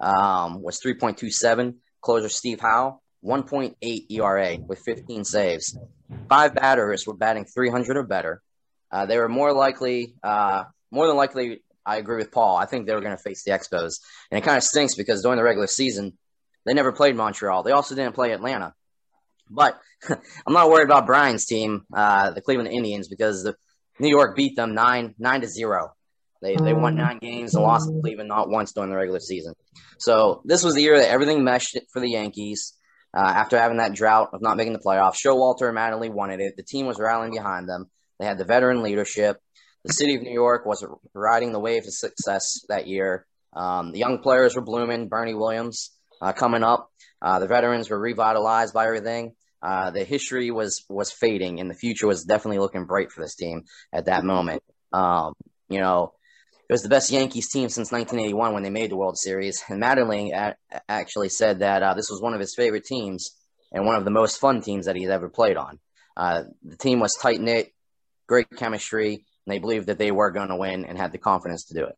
[0.00, 1.74] um, was 3.27.
[2.00, 5.76] Closer Steve Howe, 1.8 ERA with 15 saves.
[6.28, 8.42] Five batters were batting 300 or better.
[8.92, 12.56] Uh, they were more likely, uh, more than likely, I agree with Paul.
[12.56, 14.00] I think they were going to face the Expos.
[14.30, 16.16] And it kind of stinks because during the regular season,
[16.64, 17.62] they never played Montreal.
[17.62, 18.74] They also didn't play Atlanta.
[19.50, 23.54] But I'm not worried about Brian's team, uh, the Cleveland Indians, because the
[23.98, 25.95] New York beat them nine nine to zero.
[26.42, 29.54] They they won nine games and lost to Cleveland not once during the regular season.
[29.98, 32.74] So this was the year that everything meshed for the Yankees.
[33.16, 36.54] Uh, after having that drought of not making the playoffs, Showalter and Mattingly wanted it.
[36.56, 37.86] The team was rallying behind them.
[38.18, 39.40] They had the veteran leadership.
[39.84, 43.26] The city of New York was riding the wave of success that year.
[43.54, 45.08] Um, the young players were blooming.
[45.08, 46.90] Bernie Williams uh, coming up.
[47.22, 49.34] Uh, the veterans were revitalized by everything.
[49.62, 53.34] Uh, the history was was fading, and the future was definitely looking bright for this
[53.34, 54.62] team at that moment.
[54.92, 55.32] Um,
[55.68, 56.12] you know,
[56.68, 59.62] it was the best Yankees team since 1981 when they made the World Series.
[59.68, 60.54] And Mattingly
[60.88, 63.36] actually said that uh, this was one of his favorite teams
[63.70, 65.78] and one of the most fun teams that he's ever played on.
[66.16, 67.72] Uh, the team was tight knit,
[68.26, 71.66] great chemistry, and they believed that they were going to win and had the confidence
[71.66, 71.96] to do it.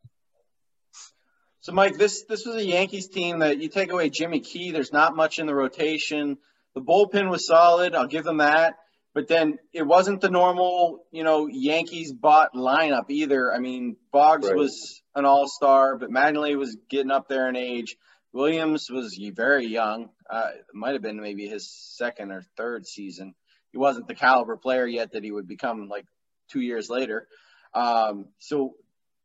[1.61, 4.71] So, Mike, this this was a Yankees team that you take away Jimmy Key.
[4.71, 6.39] There's not much in the rotation.
[6.75, 7.95] The bullpen was solid.
[7.95, 8.77] I'll give them that.
[9.19, 13.53] But then it wasn't the normal, you know, Yankees bought lineup either.
[13.53, 14.55] I mean, Boggs right.
[14.55, 17.97] was an all star, but Mattingly was getting up there in age.
[18.33, 20.11] Williams was very young.
[20.31, 23.35] Uh, it might have been maybe his second or third season.
[23.73, 26.07] He wasn't the caliber player yet that he would become like
[26.49, 27.27] two years later.
[27.75, 28.77] Um, so,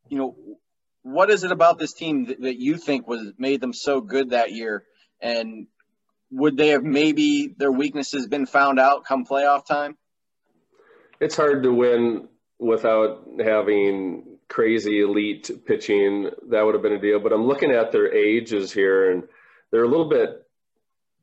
[0.10, 0.36] you know,
[1.04, 4.32] what is it about this team that, that you think was made them so good
[4.32, 4.86] that year?
[5.22, 5.68] And
[6.34, 9.98] would they have maybe their weaknesses been found out come playoff time?
[11.20, 12.28] It's hard to win
[12.60, 16.30] without having crazy elite pitching.
[16.50, 17.20] That would have been a deal.
[17.20, 19.24] But I'm looking at their ages here, and
[19.72, 20.46] they're a little bit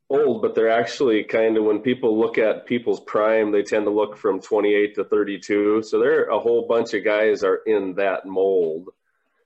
[0.09, 3.91] old, but they're actually kind of when people look at people's prime, they tend to
[3.91, 5.83] look from 28 to 32.
[5.83, 8.89] So there a whole bunch of guys are in that mold.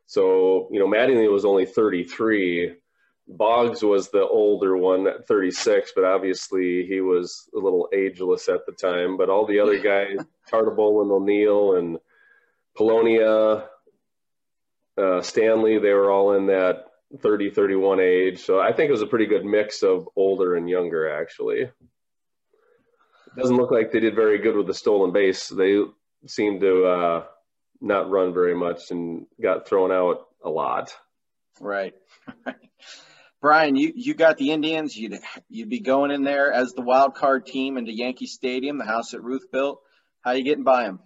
[0.07, 2.75] So you know, Mattingly was only 33
[3.27, 8.65] Boggs was the older one at 36, but obviously he was a little ageless at
[8.65, 9.17] the time.
[9.17, 10.17] But all the other guys,
[10.51, 11.97] Tartabull and O'Neill and
[12.75, 13.65] Polonia,
[14.97, 16.85] uh, Stanley, they were all in that
[17.21, 18.43] 30, 31 age.
[18.43, 21.61] So I think it was a pretty good mix of older and younger, actually.
[21.61, 21.71] It
[23.41, 25.49] doesn't look like they did very good with the stolen base.
[25.49, 25.79] They
[26.27, 27.23] seemed to uh,
[27.81, 30.95] not run very much and got thrown out a lot.
[31.59, 31.93] Right.
[33.45, 34.97] Brian, you, you got the Indians.
[34.97, 38.85] You'd you'd be going in there as the wild card team into Yankee Stadium, the
[38.85, 39.81] house that Ruth built.
[40.21, 40.99] How you getting by them?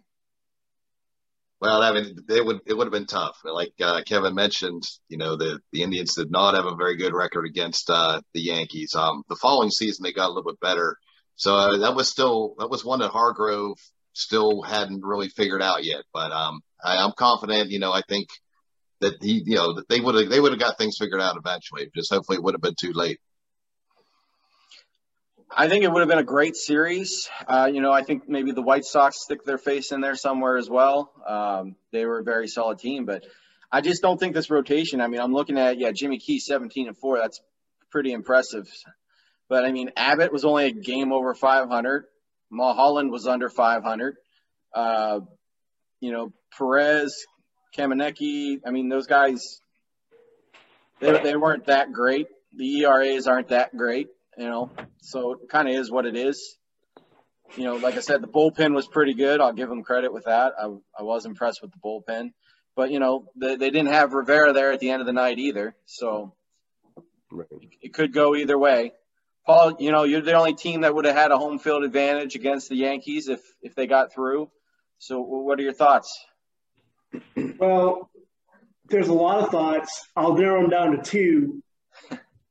[1.60, 3.42] Well, I mean, it would it would have been tough.
[3.44, 7.14] Like uh, Kevin mentioned, you know, the the Indians did not have a very good
[7.14, 8.96] record against uh, the Yankees.
[8.96, 10.96] Um, the following season they got a little bit better,
[11.36, 13.80] so uh, that was still that was one that Hargrove
[14.14, 16.06] still hadn't really figured out yet.
[16.14, 17.70] But um, I, I'm confident.
[17.70, 18.30] You know, I think
[19.02, 21.38] that he, you know, that they would have they would have got things figured out
[21.38, 21.90] eventually.
[21.96, 23.20] Just hopefully it would have been too late.
[25.52, 27.28] I think it would have been a great series.
[27.48, 30.58] Uh, you know, I think maybe the White Sox stick their face in there somewhere
[30.58, 31.12] as well.
[31.28, 33.26] Um, they were a very solid team, but
[33.72, 35.02] I just don't think this rotation.
[35.02, 37.18] I mean, I'm looking at yeah, Jimmy Key 17 and four.
[37.18, 37.42] That's
[37.90, 38.68] pretty impressive.
[39.48, 42.06] But I mean, Abbott was only a game over 500.
[42.52, 44.16] Mulholland was under 500.
[44.74, 45.22] Uh,
[46.00, 47.26] you know, Perez,
[47.78, 48.62] Kamieniecki.
[48.66, 49.62] I mean, those guys,
[51.00, 52.28] they, they weren't that great.
[52.56, 56.58] The ERAs aren't that great, you know, so it kind of is what it is.
[57.56, 59.42] You know, like I said, the bullpen was pretty good.
[59.42, 60.54] I'll give them credit with that.
[60.60, 60.66] I,
[60.98, 62.32] I was impressed with the bullpen.
[62.76, 65.40] But, you know, they, they didn't have Rivera there at the end of the night
[65.40, 65.76] either.
[65.86, 66.34] So
[67.32, 67.48] right.
[67.82, 68.94] it could go either way.
[69.46, 72.36] Paul, you know, you're the only team that would have had a home field advantage
[72.36, 74.50] against the Yankees if, if they got through.
[75.00, 76.24] So what are your thoughts?
[77.58, 78.10] Well,
[78.90, 80.08] there's a lot of thoughts.
[80.16, 81.64] I'll narrow them down to two.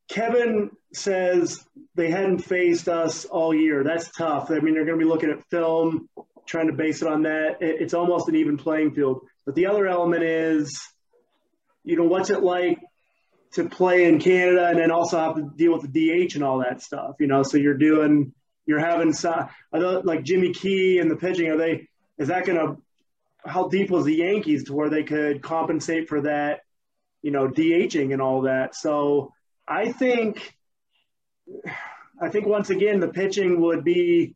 [0.09, 3.85] Kevin says they hadn't faced us all year.
[3.85, 4.51] That's tough.
[4.51, 6.09] I mean, they're going to be looking at film,
[6.47, 7.59] trying to base it on that.
[7.61, 9.21] It's almost an even playing field.
[9.45, 10.81] But the other element is,
[11.85, 12.79] you know, what's it like
[13.53, 16.59] to play in Canada and then also have to deal with the DH and all
[16.61, 17.43] that stuff, you know?
[17.43, 18.33] So you're doing,
[18.67, 22.83] you're having some, like Jimmy Key and the pitching, are they, is that going to
[23.49, 26.61] how deep was the Yankees to where they could compensate for that,
[27.23, 28.75] you know, DHing and all that.
[28.75, 29.33] So
[29.67, 30.55] I think,
[32.21, 34.35] I think once again the pitching would be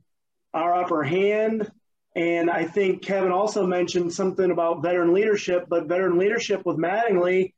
[0.55, 1.71] our upper hand.
[2.15, 7.55] And I think Kevin also mentioned something about veteran leadership, but veteran leadership with Mattingly,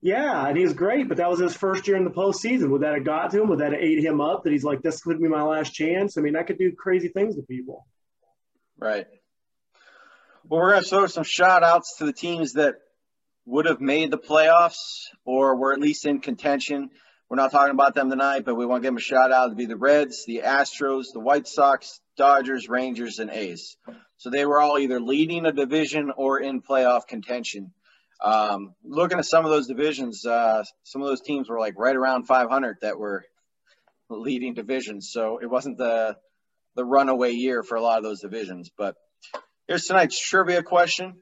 [0.00, 2.70] yeah, and he's great, but that was his first year in the postseason.
[2.70, 3.48] Would that have got to him?
[3.48, 4.44] Would that have ate him up?
[4.44, 6.16] That he's like, this could be my last chance?
[6.16, 7.86] I mean, that could do crazy things to people.
[8.78, 9.06] Right.
[10.48, 12.76] Well, we're going to throw some shout outs to the teams that
[13.46, 16.90] would have made the playoffs or were at least in contention.
[17.28, 19.48] We're not talking about them tonight, but we want to give them a shout out
[19.48, 23.76] to be the Reds, the Astros, the White Sox, Dodgers, Rangers, and A's.
[24.18, 27.72] So they were all either leading a division or in playoff contention.
[28.22, 31.96] Um, looking at some of those divisions, uh, some of those teams were like right
[31.96, 33.24] around 500 that were
[34.08, 35.10] leading divisions.
[35.12, 36.16] So it wasn't the
[36.76, 38.94] the runaway year for a lot of those divisions, but
[39.68, 41.16] Here's tonight's trivia question.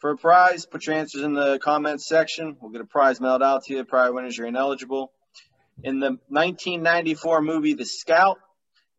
[0.00, 2.58] For a prize, put your answers in the comments section.
[2.60, 3.84] We'll get a prize mailed out to you.
[3.84, 5.12] Prize winners are ineligible.
[5.82, 8.36] In the 1994 movie The Scout,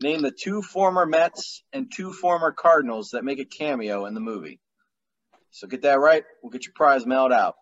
[0.02, 4.20] name the two former Mets and two former Cardinals that make a cameo in the
[4.20, 4.60] movie.
[5.52, 6.24] So get that right.
[6.42, 7.54] We'll get your prize mailed out.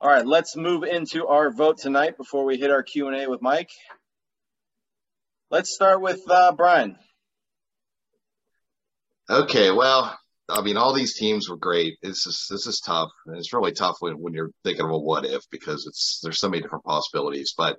[0.00, 3.28] All right, let's move into our vote tonight before we hit our Q and A
[3.28, 3.70] with Mike.
[5.50, 6.96] Let's start with uh, Brian.
[9.30, 10.18] Okay, well,
[10.48, 11.96] I mean, all these teams were great.
[12.02, 14.98] This is this is tough, and it's really tough when, when you're thinking of a
[14.98, 17.54] what if because it's there's so many different possibilities.
[17.56, 17.78] But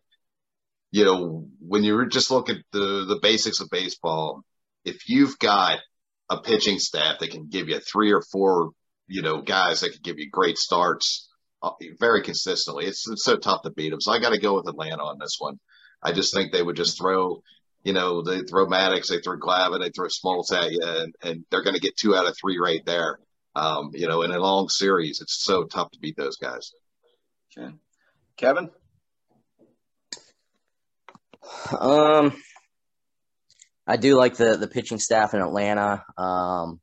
[0.91, 4.43] you know, when you just look at the the basics of baseball,
[4.85, 5.79] if you've got
[6.29, 8.71] a pitching staff that can give you three or four,
[9.07, 11.29] you know, guys that can give you great starts
[11.61, 14.01] uh, very consistently, it's, it's so tough to beat them.
[14.01, 15.59] So I got to go with Atlanta on this one.
[16.01, 17.41] I just think they would just throw
[17.85, 21.45] you know, they throw Maddux, they throw Glavine, they throw Smoltz at you, and, and
[21.49, 23.19] they're going to get two out of three right there.
[23.55, 26.71] Um, you know, in a long series, it's so tough to beat those guys.
[27.55, 27.71] Okay.
[28.37, 28.71] Kevin?
[31.79, 32.35] Um,
[33.85, 36.03] I do like the, the pitching staff in Atlanta.
[36.17, 36.81] Um,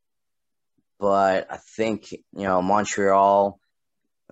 [1.01, 3.59] but I think, you know, Montreal,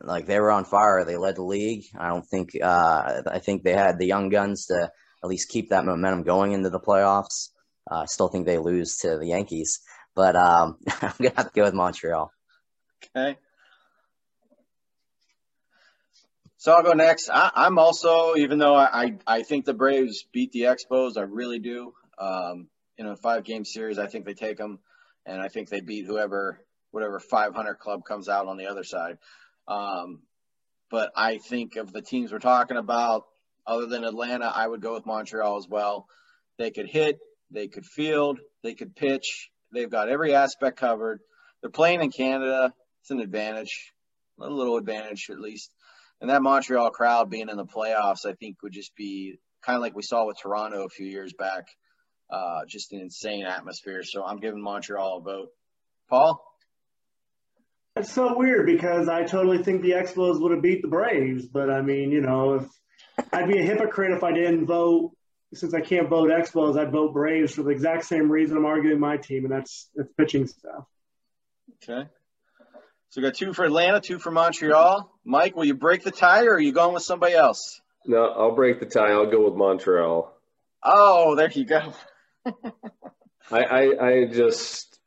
[0.01, 1.05] like they were on fire.
[1.05, 1.83] They led the league.
[1.99, 4.89] I don't think, uh, I think they had the young guns to,
[5.23, 7.51] at least keep that momentum going into the playoffs.
[7.91, 9.81] Uh, I uh, still think they lose to the Yankees,
[10.15, 12.31] but um, I'm gonna have to go with Montreal.
[13.17, 13.37] Okay.
[16.61, 17.31] So I'll go next.
[17.31, 21.59] I, am also, even though I, I think the Braves beat the Expos, I really
[21.59, 21.95] do.
[22.19, 22.69] Um,
[22.99, 24.79] in a five game series, I think they take them,
[25.25, 26.61] and I think they beat whoever,
[26.91, 29.17] whatever 500 club comes out on the other side.
[29.67, 30.21] Um,
[30.91, 33.25] but I think of the teams we're talking about,
[33.67, 36.07] other than Atlanta, I would go with Montreal as well.
[36.59, 37.19] They could hit,
[37.51, 39.51] they could field, they could pitch.
[39.73, 41.21] They've got every aspect covered.
[41.61, 42.73] They're playing in Canada.
[43.03, 43.93] It's an advantage,
[44.41, 45.71] a little advantage at least.
[46.21, 49.83] And that Montreal crowd being in the playoffs, I think, would just be kind of
[49.83, 51.69] like we saw with Toronto a few years back.
[52.31, 54.03] Uh, just an insane atmosphere.
[54.05, 55.49] So I'm giving Montreal a vote.
[56.09, 56.45] Paul?
[57.97, 61.47] It's so weird because I totally think the Expos would have beat the Braves.
[61.47, 62.67] But I mean, you know, if
[63.33, 65.13] I'd be a hypocrite if I didn't vote.
[65.53, 69.01] Since I can't vote Expos, I'd vote Braves for the exact same reason I'm arguing
[69.01, 70.85] my team, and that's that's pitching stuff.
[71.83, 72.09] Okay.
[73.09, 75.11] So we got two for Atlanta, two for Montreal.
[75.25, 77.81] Mike, will you break the tie, or are you going with somebody else?
[78.07, 79.11] No, I'll break the tie.
[79.11, 80.33] I'll go with Montreal.
[80.85, 81.93] Oh, there you go.
[83.51, 85.01] I, I I just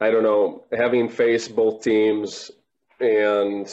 [0.00, 0.64] I don't know.
[0.70, 2.50] Having faced both teams,
[3.00, 3.66] and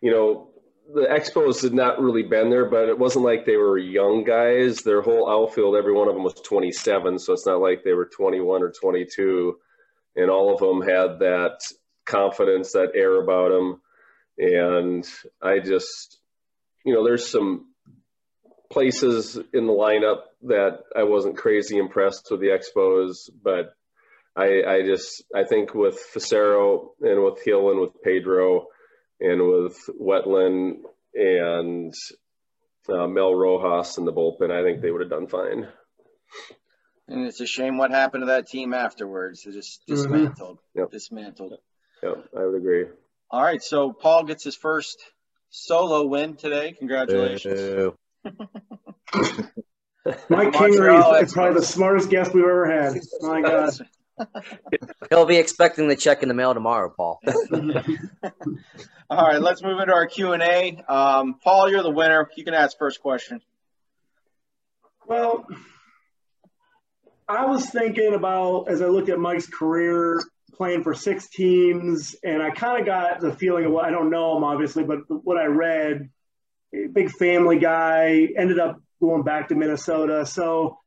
[0.00, 0.49] you know,
[0.92, 4.78] the Expos had not really been there, but it wasn't like they were young guys.
[4.78, 8.06] Their whole outfield, every one of them was 27, so it's not like they were
[8.06, 9.56] 21 or 22,
[10.16, 11.60] and all of them had that
[12.06, 13.80] confidence, that air about them.
[14.38, 15.06] And
[15.40, 16.18] I just,
[16.84, 17.66] you know, there's some
[18.70, 23.74] places in the lineup that I wasn't crazy impressed with the Expos, but
[24.36, 28.66] I, I just, I think with Fassero and with Hill and with Pedro
[29.20, 30.82] and with Wetteland
[31.14, 31.94] and
[32.88, 35.68] uh, Mel Rojas in the bullpen, I think they would have done fine.
[37.08, 39.44] And it's a shame what happened to that team afterwards.
[39.44, 39.94] It just mm-hmm.
[39.94, 40.58] dismantled.
[40.58, 40.78] Mm-hmm.
[40.80, 40.90] Yep.
[40.90, 41.52] Dismantled.
[42.02, 42.86] Yep, I would agree.
[43.30, 44.98] All right, so Paul gets his first
[45.50, 46.74] solo win today.
[46.78, 47.94] Congratulations.
[50.28, 52.98] Mike Kingery is probably the smartest guest we've ever had.
[53.20, 53.72] My God.
[55.08, 57.20] He'll be expecting the check in the mail tomorrow, Paul.
[59.10, 60.84] All right, let's move into our Q and A.
[60.88, 62.30] Um, Paul, you're the winner.
[62.36, 63.40] You can ask first question.
[65.06, 65.46] Well,
[67.28, 72.42] I was thinking about as I looked at Mike's career playing for six teams, and
[72.42, 75.36] I kind of got the feeling of what I don't know him obviously, but what
[75.36, 76.10] I read,
[76.92, 80.24] big family guy, ended up going back to Minnesota.
[80.24, 80.78] So,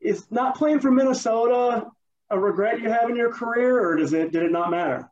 [0.00, 1.86] is not playing for Minnesota
[2.30, 5.10] a regret you have in your career, or does it did it not matter?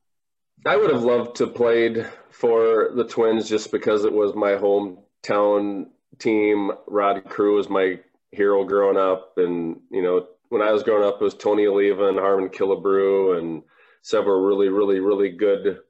[0.67, 5.87] I would have loved to played for the Twins just because it was my hometown
[6.19, 6.73] team.
[6.87, 8.01] Rod Carew was my
[8.33, 12.09] hero growing up, and you know when I was growing up, it was Tony Oliva
[12.09, 13.63] and Harmon Killebrew and
[14.03, 15.81] several really, really, really good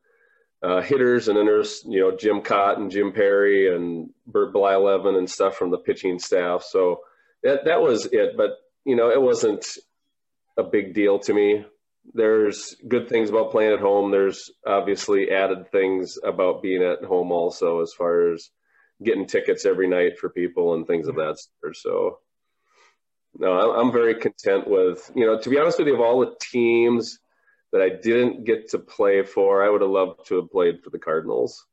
[0.62, 1.28] uh, hitters.
[1.28, 5.70] And then there's you know Jim and Jim Perry and Bert Blyleven and stuff from
[5.70, 6.62] the pitching staff.
[6.62, 7.00] So
[7.42, 8.36] that that was it.
[8.36, 8.52] But
[8.84, 9.66] you know it wasn't
[10.56, 11.64] a big deal to me.
[12.12, 14.10] There's good things about playing at home.
[14.10, 18.50] There's obviously added things about being at home also, as far as
[19.02, 21.76] getting tickets every night for people and things of that sort.
[21.76, 22.18] So,
[23.38, 26.34] no, I'm very content with, you know, to be honest with you, of all the
[26.52, 27.18] teams
[27.72, 30.90] that I didn't get to play for, I would have loved to have played for
[30.90, 31.66] the Cardinals.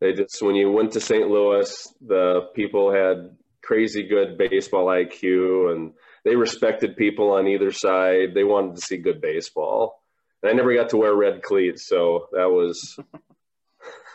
[0.00, 1.28] They just, when you went to St.
[1.28, 5.92] Louis, the people had crazy good baseball IQ and
[6.26, 8.34] they respected people on either side.
[8.34, 10.02] They wanted to see good baseball.
[10.42, 12.98] And I never got to wear red cleats, so that was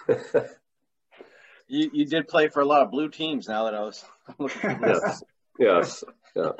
[1.68, 3.47] You you did play for a lot of blue teams.
[3.47, 4.03] Now that I was
[4.38, 5.24] looking at Yes.
[5.57, 6.03] Yes.
[6.36, 6.51] Yeah.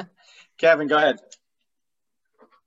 [0.58, 1.18] Kevin, go ahead.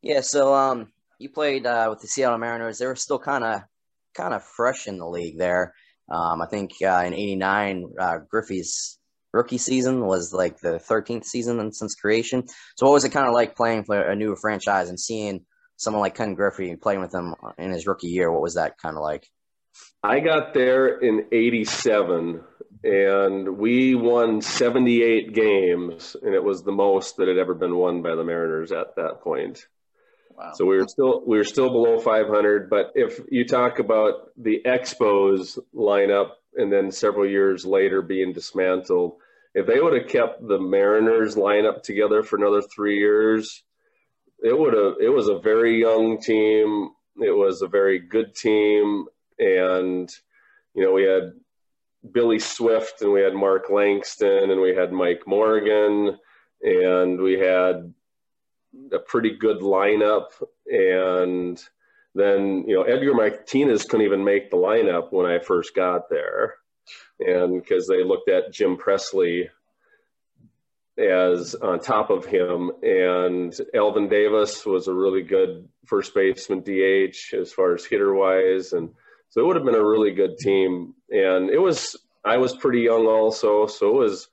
[0.03, 2.78] Yeah, so um, you played uh, with the Seattle Mariners.
[2.78, 3.62] They were still kind of
[4.12, 5.72] kind of fresh in the league there.
[6.11, 8.99] Um, I think uh, in '89, uh, Griffey's
[9.35, 12.45] rookie season was like the 13th season since creation.
[12.76, 15.45] So, what was it kind of like playing for a new franchise and seeing
[15.76, 18.30] someone like Ken Griffey playing with him in his rookie year?
[18.30, 19.28] What was that kind of like?
[20.03, 22.43] I got there in 87
[22.85, 28.03] and we won 78 games and it was the most that had ever been won
[28.03, 29.66] by the Mariners at that point.
[30.37, 30.53] Wow.
[30.55, 34.62] So we were still we were still below 500, but if you talk about the
[34.66, 39.16] Expos lineup and then several years later being dismantled,
[39.55, 43.62] if they would have kept the Mariners lineup together for another 3 years,
[44.42, 46.90] it would have it was a very young team.
[47.16, 49.07] It was a very good team.
[49.38, 50.11] And
[50.74, 51.32] you know we had
[52.11, 56.18] Billy Swift and we had Mark Langston and we had Mike Morgan
[56.61, 57.94] and we had
[58.92, 60.26] a pretty good lineup.
[60.66, 61.62] And
[62.14, 66.57] then you know Edgar Martinez couldn't even make the lineup when I first got there
[67.20, 69.50] and because they looked at Jim Presley
[70.96, 77.34] as on top of him and Elvin Davis was a really good first baseman DH
[77.34, 78.90] as far as hitter wise and
[79.34, 80.94] so it would have been a really good team.
[81.10, 83.66] And it was, I was pretty young also.
[83.66, 84.28] So it was,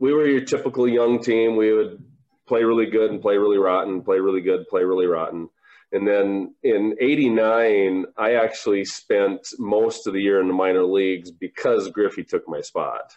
[0.00, 1.54] we were your typical young team.
[1.54, 2.02] We would
[2.48, 5.48] play really good and play really rotten, play really good, play really rotten.
[5.94, 11.30] And then in 89, I actually spent most of the year in the minor leagues
[11.30, 13.12] because Griffey took my spot.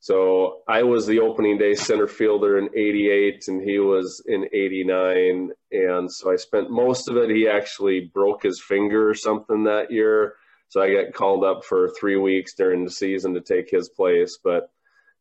[0.00, 5.52] So I was the opening day center fielder in 88 and he was in 89.
[5.70, 7.30] And so I spent most of it.
[7.30, 10.34] He actually broke his finger or something that year.
[10.70, 14.40] So I got called up for three weeks during the season to take his place.
[14.42, 14.72] But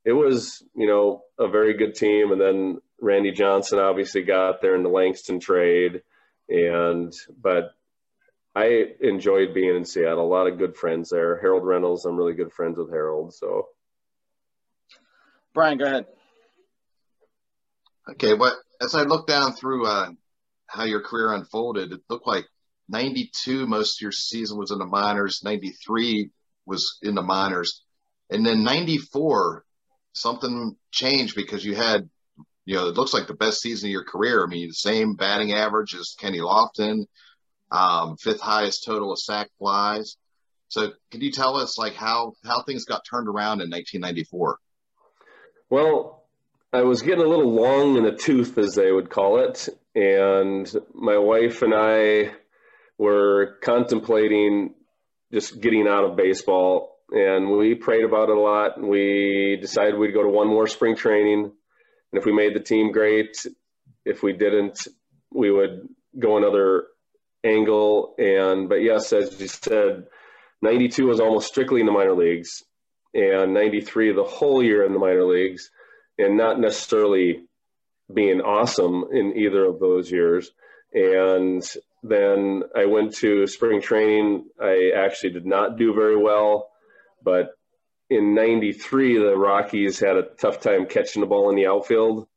[0.04, 2.32] it was, you know, a very good team.
[2.32, 6.02] And then Randy Johnson obviously got there in the Langston trade.
[6.50, 7.72] And, but
[8.56, 10.26] I enjoyed being in Seattle.
[10.26, 11.40] A lot of good friends there.
[11.40, 13.34] Harold Reynolds, I'm really good friends with Harold.
[13.34, 13.68] So
[15.54, 16.06] Brian, go ahead.
[18.12, 20.12] Okay, what as I look down through uh,
[20.68, 22.46] how your career unfolded, it looked like
[22.90, 26.30] 92 most of your season was in the minors, 93
[26.66, 27.82] was in the minors,
[28.30, 29.66] and then 94
[30.14, 32.10] something changed because you had,
[32.68, 34.44] you know, it looks like the best season of your career.
[34.44, 37.06] I mean, the same batting average as Kenny Lofton,
[37.72, 40.18] um, fifth highest total of sac flies.
[40.68, 44.58] So, can you tell us like how how things got turned around in 1994?
[45.70, 46.26] Well,
[46.74, 50.70] I was getting a little long in the tooth, as they would call it, and
[50.94, 52.34] my wife and I
[52.98, 54.74] were contemplating
[55.32, 56.98] just getting out of baseball.
[57.12, 58.82] And we prayed about it a lot.
[58.82, 61.54] We decided we'd go to one more spring training.
[62.12, 63.46] And if we made the team, great.
[64.06, 64.88] If we didn't,
[65.34, 65.88] we would
[66.18, 66.86] go another
[67.44, 68.16] angle.
[68.18, 70.06] And, but yes, as you said,
[70.62, 72.64] 92 was almost strictly in the minor leagues
[73.14, 75.70] and 93 the whole year in the minor leagues
[76.18, 77.44] and not necessarily
[78.14, 80.52] being awesome in either of those years.
[80.94, 81.64] And
[82.04, 84.46] then I went to spring training.
[84.62, 86.70] I actually did not do very well,
[87.24, 87.57] but
[88.10, 92.28] in 93, the Rockies had a tough time catching the ball in the outfield.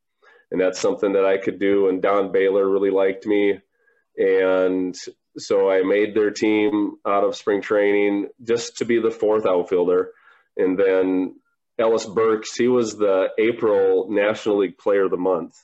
[0.51, 1.89] And that's something that I could do.
[1.89, 3.61] And Don Baylor really liked me.
[4.17, 4.97] And
[5.39, 10.11] so I made their team out of spring training just to be the fourth outfielder
[10.57, 11.37] and then
[11.79, 15.57] Ellis Burks, he was the April National League Player of the Month.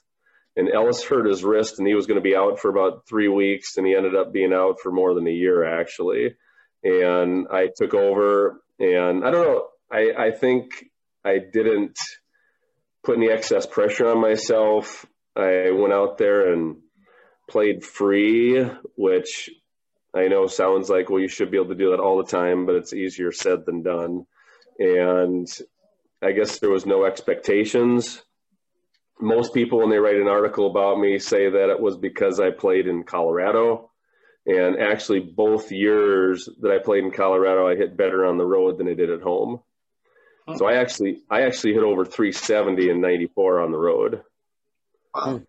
[0.56, 3.28] And Ellis hurt his wrist and he was going to be out for about three
[3.28, 6.34] weeks and he ended up being out for more than a year actually.
[6.82, 10.86] And I took over and I don't know, I, I think
[11.24, 11.98] I didn't
[13.04, 15.06] put any excess pressure on myself.
[15.36, 16.78] I went out there and
[17.48, 18.64] played free,
[18.96, 19.50] which
[20.14, 22.66] I know sounds like, well, you should be able to do that all the time,
[22.66, 24.26] but it's easier said than done
[24.78, 25.48] and
[26.22, 28.22] I guess there was no expectations.
[29.20, 32.50] Most people, when they write an article about me, say that it was because I
[32.50, 33.90] played in Colorado.
[34.46, 38.78] And actually, both years that I played in Colorado, I hit better on the road
[38.78, 39.60] than I did at home.
[40.56, 44.22] So I actually, I actually hit over 370 in '94 on the road.
[45.14, 45.42] Wow.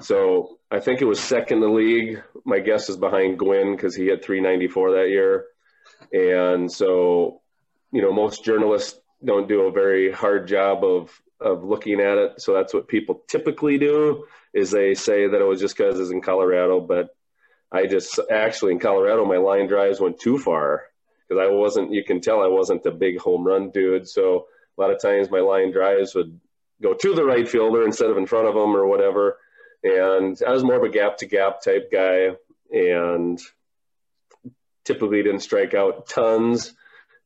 [0.00, 2.22] So I think it was second in the league.
[2.44, 5.46] My guess is behind Gwynn because he had 394 that year.
[6.12, 7.40] And so
[7.92, 12.40] you know, most journalists don't do a very hard job of of looking at it.
[12.40, 16.10] So that's what people typically do is they say that it was just because it's
[16.10, 16.80] in Colorado.
[16.80, 17.08] But
[17.72, 20.84] I just actually in Colorado, my line drives went too far
[21.30, 21.92] because I wasn't.
[21.92, 24.08] You can tell I wasn't a big home run dude.
[24.08, 26.40] So a lot of times my line drives would
[26.82, 29.38] go to the right fielder instead of in front of him or whatever.
[29.84, 32.30] And I was more of a gap to gap type guy,
[32.70, 33.40] and
[34.84, 36.74] typically didn't strike out tons.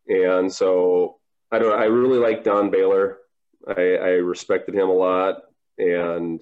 [0.07, 1.17] And so
[1.51, 1.71] I don't.
[1.71, 3.19] know, I really like Don Baylor.
[3.67, 5.37] I, I respected him a lot,
[5.79, 6.41] and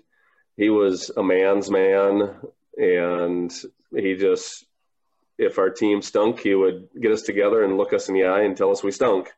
[0.56, 2.34] he was a man's man,
[2.76, 3.52] and
[3.96, 4.66] he just
[5.38, 8.42] if our team stunk, he would get us together and look us in the eye
[8.42, 9.30] and tell us we stunk,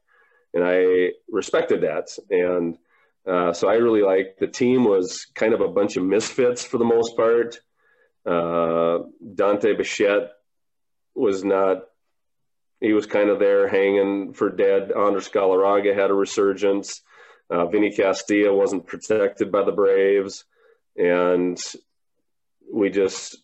[0.52, 2.08] and I respected that.
[2.30, 2.78] And
[3.26, 6.78] uh, so I really liked the team was kind of a bunch of misfits for
[6.78, 7.58] the most part.
[8.26, 10.30] Uh, Dante Bichette
[11.14, 11.84] was not.
[12.80, 14.92] He was kind of there hanging for dead.
[14.92, 17.00] Andres Galarraga had a resurgence.
[17.48, 20.44] Uh, Vinny Castilla wasn't protected by the Braves,
[20.96, 21.58] and
[22.72, 23.36] we just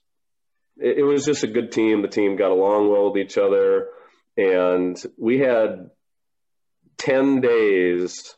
[0.80, 2.02] it, it was just a good team.
[2.02, 3.88] The team got along well with each other,
[4.36, 5.90] and we had
[6.96, 8.34] ten days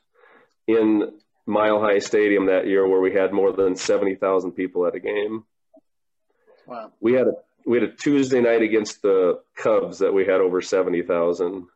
[0.66, 1.12] in
[1.46, 5.00] Mile High Stadium that year where we had more than seventy thousand people at a
[5.00, 5.44] game.
[6.66, 6.92] Wow.
[7.00, 7.32] We had a
[7.64, 11.66] we had a Tuesday night against the Cubs that we had over seventy thousand.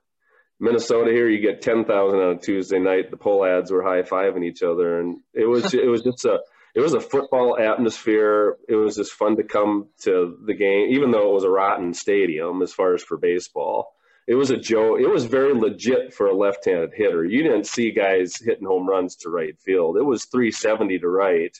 [0.58, 3.10] Minnesota here, you get ten thousand on a Tuesday night.
[3.10, 6.40] The poll ads were high fiving each other, and it was it was just a
[6.76, 8.58] it was a football atmosphere.
[8.68, 11.94] It was just fun to come to the game, even though it was a rotten
[11.94, 13.94] stadium as far as for baseball.
[14.26, 15.00] It was a joke.
[15.00, 17.24] It was very legit for a left-handed hitter.
[17.24, 19.96] You didn't see guys hitting home runs to right field.
[19.96, 21.58] It was 370 to right,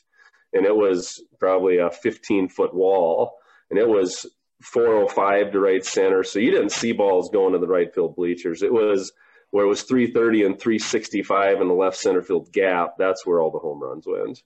[0.53, 3.39] and it was probably a 15-foot wall,
[3.71, 4.27] and it was
[4.61, 6.25] 405 to right center.
[6.25, 8.63] So you didn't see balls going to the right field bleachers.
[8.63, 9.13] It was
[9.51, 12.97] where it was 330 and 365 in the left center field gap.
[12.99, 14.43] That's where all the home runs went.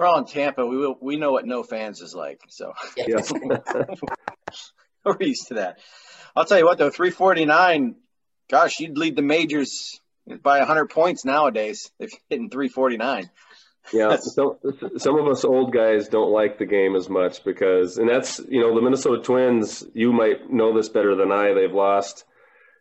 [0.00, 0.64] We're all in Tampa.
[0.64, 2.40] We will, we know what no fans is like.
[2.48, 3.30] So Yes.
[5.04, 5.78] we're used to that.
[6.34, 7.96] I'll tell you what though, 349.
[8.50, 10.00] Gosh, you'd lead the majors
[10.42, 13.28] by 100 points nowadays if you're hitting 349.
[13.92, 14.56] yeah, some
[14.96, 18.62] some of us old guys don't like the game as much because, and that's you
[18.62, 19.84] know the Minnesota Twins.
[19.92, 21.52] You might know this better than I.
[21.52, 22.24] They've lost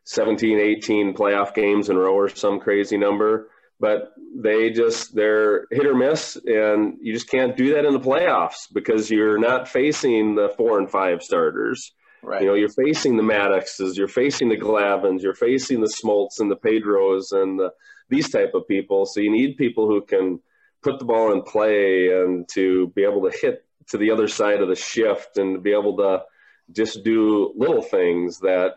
[0.05, 3.49] 17, 18 playoff games in a row or some crazy number,
[3.79, 7.99] but they just they're hit or miss, and you just can't do that in the
[7.99, 11.93] playoffs because you're not facing the four and five starters.
[12.21, 12.41] Right.
[12.41, 16.51] You know, you're facing the Madduxes, you're facing the Glavines, you're facing the Smoltz and
[16.51, 17.71] the Pedros and the,
[18.09, 19.05] these type of people.
[19.05, 20.41] So you need people who can
[20.83, 24.61] put the ball in play and to be able to hit to the other side
[24.61, 26.23] of the shift and to be able to
[26.71, 28.73] just do little things that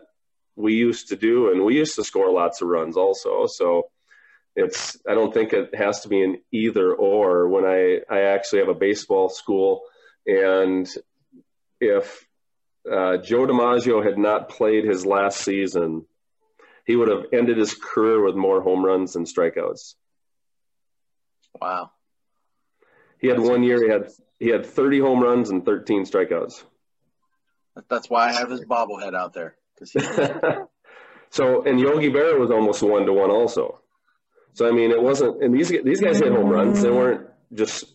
[0.55, 3.83] we used to do and we used to score lots of runs also so
[4.55, 8.59] it's i don't think it has to be an either or when i i actually
[8.59, 9.81] have a baseball school
[10.25, 10.87] and
[11.79, 12.27] if
[12.91, 16.05] uh, joe dimaggio had not played his last season
[16.85, 19.95] he would have ended his career with more home runs than strikeouts
[21.59, 21.91] Wow.
[23.19, 23.83] He had one year.
[23.83, 26.63] He had he had 30 home runs and 13 strikeouts.
[27.89, 29.55] That's why I have his bobblehead out there.
[29.79, 29.99] he,
[31.29, 33.79] so and Yogi Berra was almost one to one also.
[34.53, 35.43] So I mean, it wasn't.
[35.43, 36.81] And these these guys hit home runs.
[36.81, 37.85] They weren't just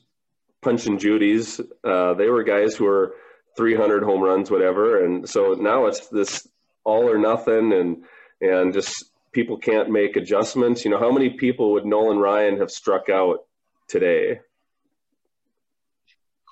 [0.61, 1.61] punching Judies.
[1.85, 3.15] Uh, they were guys who were
[3.57, 5.05] 300 home runs, whatever.
[5.05, 6.47] And so now it's this
[6.85, 8.05] all or nothing, and
[8.41, 10.85] and just people can't make adjustments.
[10.85, 13.47] You know, how many people would Nolan Ryan have struck out
[13.89, 14.41] today?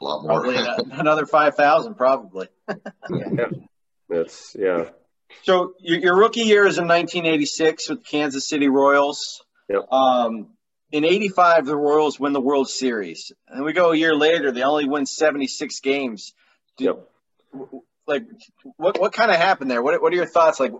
[0.00, 0.42] A lot more.
[0.42, 0.58] probably
[0.92, 2.48] another 5,000, probably.
[2.68, 3.46] yeah.
[4.10, 4.90] It's yeah.
[5.42, 9.42] So your, your rookie year is in 1986 with Kansas City Royals.
[9.68, 9.92] Yep.
[9.92, 10.48] Um,
[10.92, 13.32] in 85, the Royals win the World Series.
[13.48, 16.32] And we go a year later, they only win 76 games.
[16.76, 17.08] Do- Yep.
[18.06, 18.24] Like,
[18.76, 19.82] what, what kind of happened there?
[19.82, 20.60] What, what are your thoughts?
[20.60, 20.72] Like,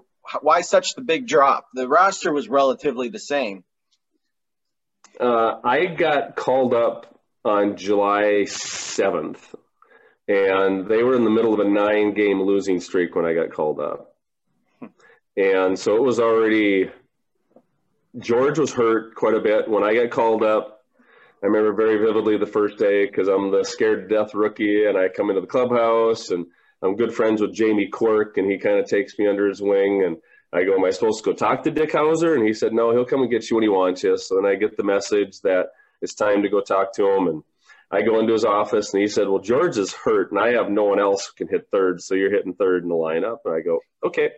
[0.43, 1.66] why such the big drop?
[1.74, 3.64] The roster was relatively the same.
[5.18, 9.39] Uh, I got called up on July 7th,
[10.28, 13.51] and they were in the middle of a nine game losing streak when I got
[13.53, 14.14] called up.
[15.37, 16.91] And so it was already,
[18.18, 19.68] George was hurt quite a bit.
[19.68, 20.84] When I got called up,
[21.42, 24.96] I remember very vividly the first day because I'm the scared to death rookie, and
[24.96, 26.46] I come into the clubhouse, and
[26.82, 30.02] I'm good friends with Jamie Quirk, and he kind of takes me under his wing,
[30.04, 30.16] and
[30.52, 32.34] I go, Am I supposed to go talk to Dick Howser?
[32.34, 34.16] And he said, No, he'll come and get you when he wants you.
[34.16, 35.66] So then I get the message that
[36.00, 37.28] it's time to go talk to him.
[37.28, 37.42] And
[37.90, 40.70] I go into his office and he said, Well, George is hurt and I have
[40.70, 42.00] no one else who can hit third.
[42.00, 43.38] So you're hitting third in the lineup.
[43.44, 44.30] And I go, Okay.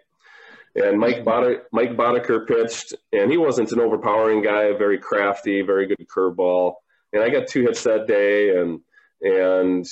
[0.84, 1.24] And Mike, mm-hmm.
[1.24, 6.74] Bod- Mike Boddicker pitched, and he wasn't an overpowering guy, very crafty, very good curveball.
[7.12, 8.80] And I got two hits that day, and
[9.20, 9.86] and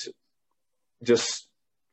[1.03, 1.49] just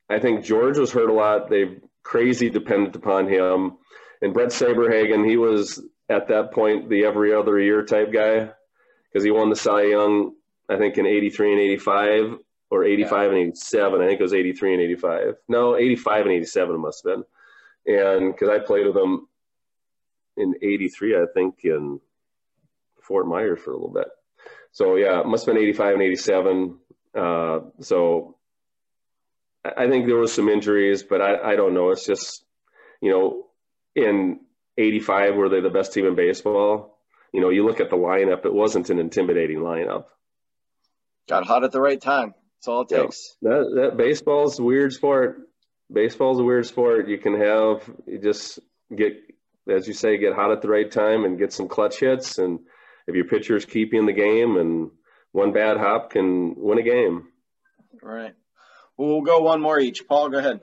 [0.10, 1.50] I think George was hurt a lot.
[1.50, 3.78] They crazy dependent upon him.
[4.22, 8.50] And Bret Saberhagen, he was at that point the every other year type guy
[9.12, 10.34] because he won the Cy Young,
[10.70, 12.38] I think, in 83 and 85
[12.70, 13.28] or 85 yeah.
[13.30, 14.02] and 87.
[14.02, 15.36] I think it was 83 and 85.
[15.48, 17.24] No, 85 and 87 must have been.
[17.86, 19.28] And because I played with them
[20.38, 22.00] in 83, I think, in
[23.02, 24.08] Fort Myers for a little bit.
[24.72, 26.78] So, yeah, it must have been 85 and 87.
[27.16, 28.38] Uh, so
[29.64, 31.92] I think there was some injuries, but I, I don't know.
[31.92, 32.44] It's just,
[33.02, 33.46] you know,
[33.96, 34.40] in
[34.78, 36.98] 85, were they the best team in baseball?
[37.32, 40.06] You know, you look at the lineup, it wasn't an intimidating lineup.
[41.28, 42.34] Got hot at the right time.
[42.58, 43.36] That's all it takes.
[43.42, 45.42] Yeah, that, that baseball's a weird sport.
[45.92, 47.08] Baseball's a weird sport.
[47.08, 48.60] You can have, you just
[48.96, 49.14] get,
[49.70, 52.38] as you say, get hot at the right time and get some clutch hits.
[52.38, 52.60] And
[53.08, 54.92] if your pitchers keep you in the game and
[55.32, 57.28] one bad hop can win a game.
[58.02, 58.34] Right.
[58.98, 60.08] We'll go one more each.
[60.08, 60.62] Paul, go ahead.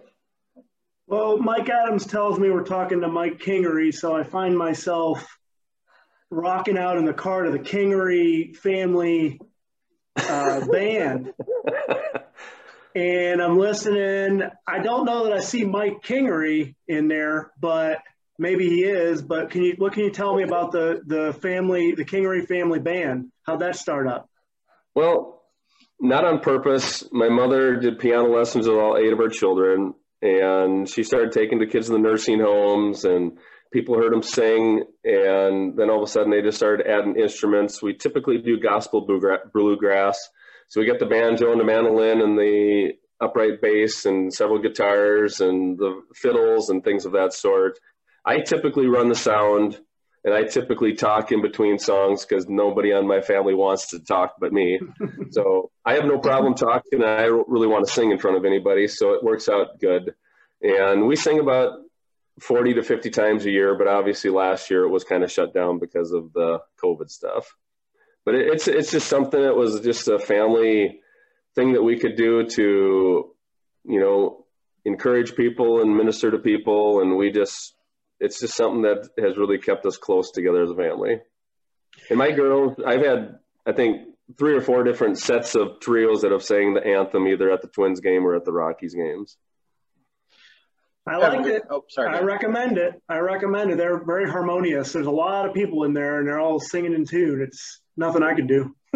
[1.07, 5.39] Well, Mike Adams tells me we're talking to Mike Kingery, so I find myself
[6.31, 9.41] rocking out in the car to the Kingery family
[10.17, 11.33] uh, band.
[12.95, 14.43] and I'm listening.
[14.67, 17.99] I don't know that I see Mike Kingery in there, but
[18.39, 19.23] maybe he is.
[19.23, 22.79] But can you what can you tell me about the the family, the Kingery family
[22.79, 23.31] band?
[23.45, 24.29] How'd that start up?
[24.95, 25.43] Well,
[26.01, 27.05] not on purpose.
[27.13, 31.59] My mother did piano lessons with all eight of her children, and she started taking
[31.59, 33.39] the kids to the nursing homes, and
[33.73, 37.83] people heard them sing, and then all of a sudden they just started adding instruments.
[37.83, 40.19] We typically do gospel bluegrass,
[40.71, 45.41] so we get the banjo and the mandolin and the upright bass and several guitars
[45.41, 47.81] and the fiddles and things of that sort.
[48.25, 49.81] I typically run the sound
[50.25, 54.37] and I typically talk in between songs because nobody on my family wants to talk
[54.39, 54.79] but me.
[55.31, 57.03] so I have no problem talking.
[57.03, 59.81] And I don't really want to sing in front of anybody, so it works out
[59.81, 60.15] good.
[60.63, 61.81] And we sing about
[62.39, 65.53] 40 to 50 times a year, but obviously last year it was kind of shut
[65.53, 67.57] down because of the COVID stuff.
[68.31, 71.01] But it, it's it's just something that was just a family
[71.57, 73.35] thing that we could do to,
[73.85, 74.47] you know,
[74.85, 77.75] encourage people and minister to people, and we just
[78.21, 81.19] it's just something that has really kept us close together as a family.
[82.09, 84.03] And my girls, I've had, I think,
[84.39, 87.69] three or four different sets of trios that have sang the anthem either at the
[87.69, 89.39] Twins game or at the Rockies games.
[91.07, 91.63] I like it.
[91.71, 92.17] Oh, sorry.
[92.17, 93.01] I recommend it.
[93.09, 93.79] I recommend it.
[93.79, 94.93] They're very harmonious.
[94.93, 97.41] There's a lot of people in there, and they're all singing in tune.
[97.41, 98.75] It's nothing I could do.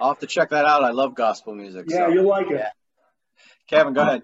[0.00, 0.84] I'll have to check that out.
[0.84, 1.86] I love gospel music.
[1.88, 2.08] Yeah, so.
[2.08, 2.58] you'll like it.
[2.58, 2.70] Yeah.
[3.68, 4.22] Kevin, go ahead.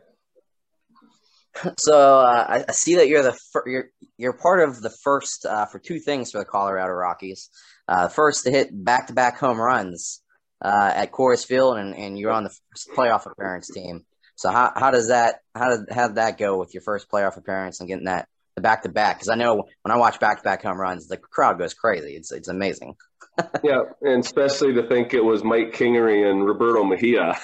[1.77, 5.67] So uh, I see that you're the fir- you're you're part of the first uh,
[5.67, 7.51] for two things for the Colorado Rockies.
[7.87, 10.23] Uh, first to hit back to back home runs
[10.63, 14.07] uh, at Coors Field, and, and you're on the first playoff appearance team.
[14.43, 17.37] So how, how does that how did how did that go with your first playoff
[17.37, 18.27] appearance and getting that
[18.57, 19.19] the back to back?
[19.19, 22.17] Because I know when I watch back to back home runs, the crowd goes crazy.
[22.17, 22.97] It's it's amazing.
[23.63, 27.39] yeah, and especially to think it was Mike Kingery and Roberto Mejia.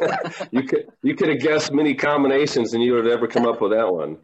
[0.50, 3.60] you could you could have guessed many combinations, and you would have never come up
[3.60, 4.18] with that one.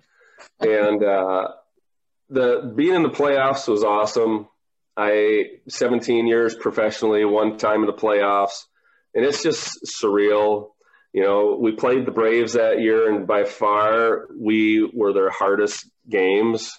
[0.58, 1.48] And uh,
[2.28, 4.48] the being in the playoffs was awesome.
[4.96, 8.64] I 17 years professionally, one time in the playoffs,
[9.14, 10.70] and it's just surreal.
[11.12, 15.88] You know, we played the Braves that year, and by far we were their hardest
[16.08, 16.72] games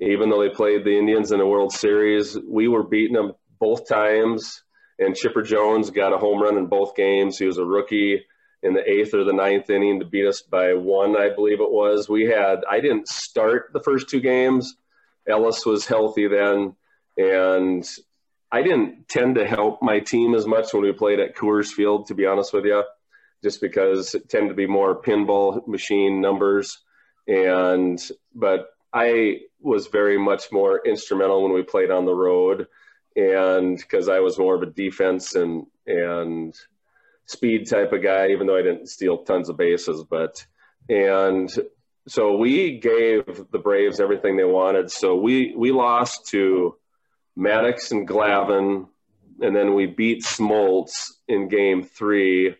[0.00, 3.88] even though they played the Indians in the World Series, we were beating them both
[3.88, 4.62] times.
[4.98, 7.38] And Chipper Jones got a home run in both games.
[7.38, 8.24] He was a rookie
[8.62, 11.70] in the eighth or the ninth inning to beat us by one, I believe it
[11.70, 12.08] was.
[12.08, 14.76] We had, I didn't start the first two games.
[15.28, 16.74] Ellis was healthy then.
[17.16, 17.88] And
[18.50, 22.06] I didn't tend to help my team as much when we played at Coors Field,
[22.06, 22.82] to be honest with you,
[23.42, 26.78] just because it tended to be more pinball machine numbers.
[27.26, 28.00] And,
[28.34, 32.66] but I was very much more instrumental when we played on the road,
[33.16, 36.54] and because I was more of a defense and and
[37.26, 40.46] speed type of guy, even though I didn't steal tons of bases, but
[40.88, 41.50] and
[42.06, 44.90] so we gave the Braves everything they wanted.
[44.90, 46.76] So we we lost to
[47.36, 48.88] Maddux and Glavine,
[49.40, 50.92] and then we beat Smoltz
[51.26, 52.54] in Game Three.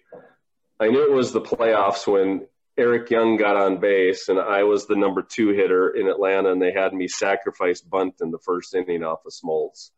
[0.80, 4.86] I knew it was the playoffs when Eric Young got on base, and I was
[4.86, 8.74] the number two hitter in Atlanta, and they had me sacrifice bunt in the first
[8.74, 9.90] inning off of Smoltz.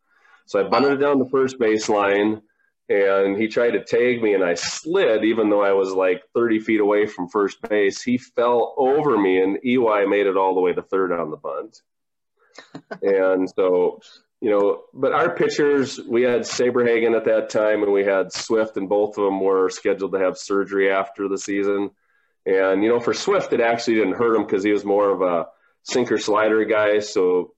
[0.47, 2.41] So I bunted it down the first baseline,
[2.89, 6.59] and he tried to tag me, and I slid, even though I was like 30
[6.61, 8.01] feet away from first base.
[8.01, 11.37] He fell over me, and EY made it all the way to third on the
[11.37, 11.81] bunt.
[13.03, 14.01] and so,
[14.41, 18.75] you know, but our pitchers, we had Saberhagen at that time, and we had Swift,
[18.75, 21.91] and both of them were scheduled to have surgery after the season.
[22.45, 25.21] And, you know, for Swift, it actually didn't hurt him because he was more of
[25.21, 25.47] a
[25.83, 27.53] sinker slider guy, so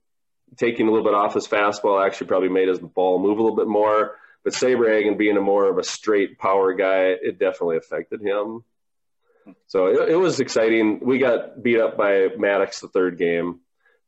[0.58, 3.56] taking a little bit off his fastball actually probably made his ball move a little
[3.56, 4.16] bit more.
[4.44, 8.62] But Saberhagen being a more of a straight power guy, it definitely affected him.
[9.68, 11.00] So it, it was exciting.
[11.02, 13.60] We got beat up by Maddux the third game.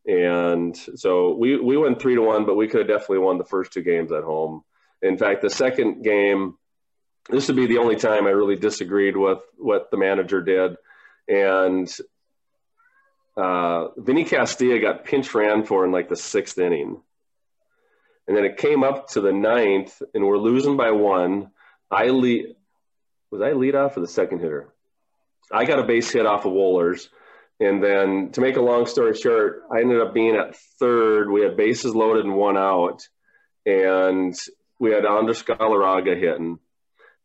[0.06, 3.44] And so we, we went three to one, but we could have definitely won the
[3.44, 4.62] first two games at home.
[5.02, 6.54] In fact, the second game,
[7.28, 10.76] this would be the only time I really disagreed with what the manager did.
[11.28, 11.92] And
[13.36, 17.00] uh, Vinny Castilla got pinch ran for in like the sixth inning.
[18.28, 21.50] And then it came up to the ninth, and we're losing by one.
[21.90, 22.56] I lead.
[23.30, 24.68] Was I lead off or the second hitter?
[25.52, 27.08] I got a base hit off of Wohlers.
[27.58, 31.30] And then to make a long story short, I ended up being at third.
[31.30, 33.00] We had bases loaded and one out.
[33.64, 34.34] And
[34.78, 36.58] we had Andres Galarraga hitting.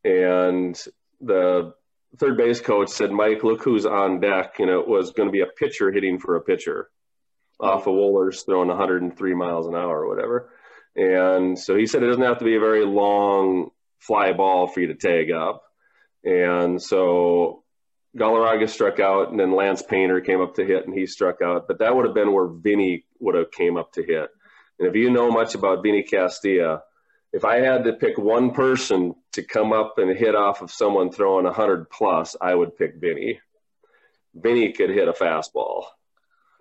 [0.03, 0.81] And
[1.19, 1.73] the
[2.17, 4.59] third base coach said, Mike, look who's on deck.
[4.59, 6.89] And it was going to be a pitcher hitting for a pitcher
[7.59, 10.49] off of Wohlers throwing 103 miles an hour or whatever.
[10.95, 13.69] And so he said it doesn't have to be a very long
[13.99, 15.63] fly ball for you to tag up.
[16.23, 17.63] And so
[18.17, 21.67] Galarraga struck out, and then Lance Painter came up to hit, and he struck out.
[21.67, 24.29] But that would have been where Vinny would have came up to hit.
[24.79, 26.81] And if you know much about Vinny Castilla,
[27.31, 31.11] if I had to pick one person to come up and hit off of someone
[31.11, 33.39] throwing 100 plus, I would pick Vinny.
[34.33, 35.85] Vinny could hit a fastball.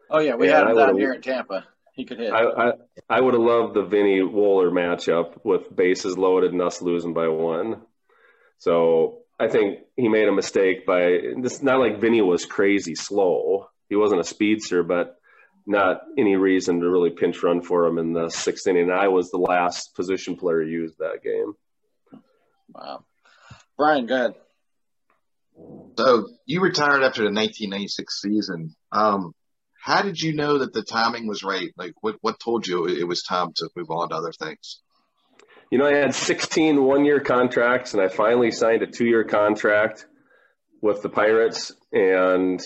[0.09, 1.66] Oh yeah, we and had him down here in Tampa.
[1.94, 2.32] He could hit.
[2.32, 2.72] I, I,
[3.09, 7.28] I would have loved the Vinny Wohler matchup with bases loaded and us losing by
[7.28, 7.82] one.
[8.59, 13.68] So I think he made a mistake by it's not like Vinny was crazy slow.
[13.88, 15.16] He wasn't a speedster, but
[15.66, 18.91] not any reason to really pinch run for him in the sixth inning.
[18.91, 21.55] I was the last position player used that game.
[22.74, 23.05] Wow.
[23.78, 24.34] Brian, go ahead.
[25.97, 28.76] So you retired after the 1996 season.
[28.93, 29.34] Um,
[29.80, 31.72] how did you know that the timing was right?
[31.76, 34.82] Like, what what told you it was time to move on to other things?
[35.70, 39.22] You know, I had 16 one year contracts, and I finally signed a two year
[39.22, 40.06] contract
[40.82, 42.60] with the Pirates, and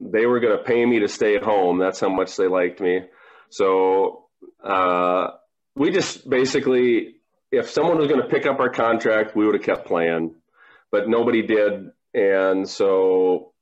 [0.00, 1.78] they were going to pay me to stay at home.
[1.78, 3.02] That's how much they liked me.
[3.48, 4.26] So
[4.62, 5.28] uh,
[5.74, 7.16] we just basically,
[7.50, 10.34] if someone was going to pick up our contract, we would have kept playing,
[10.90, 13.52] but nobody did, and so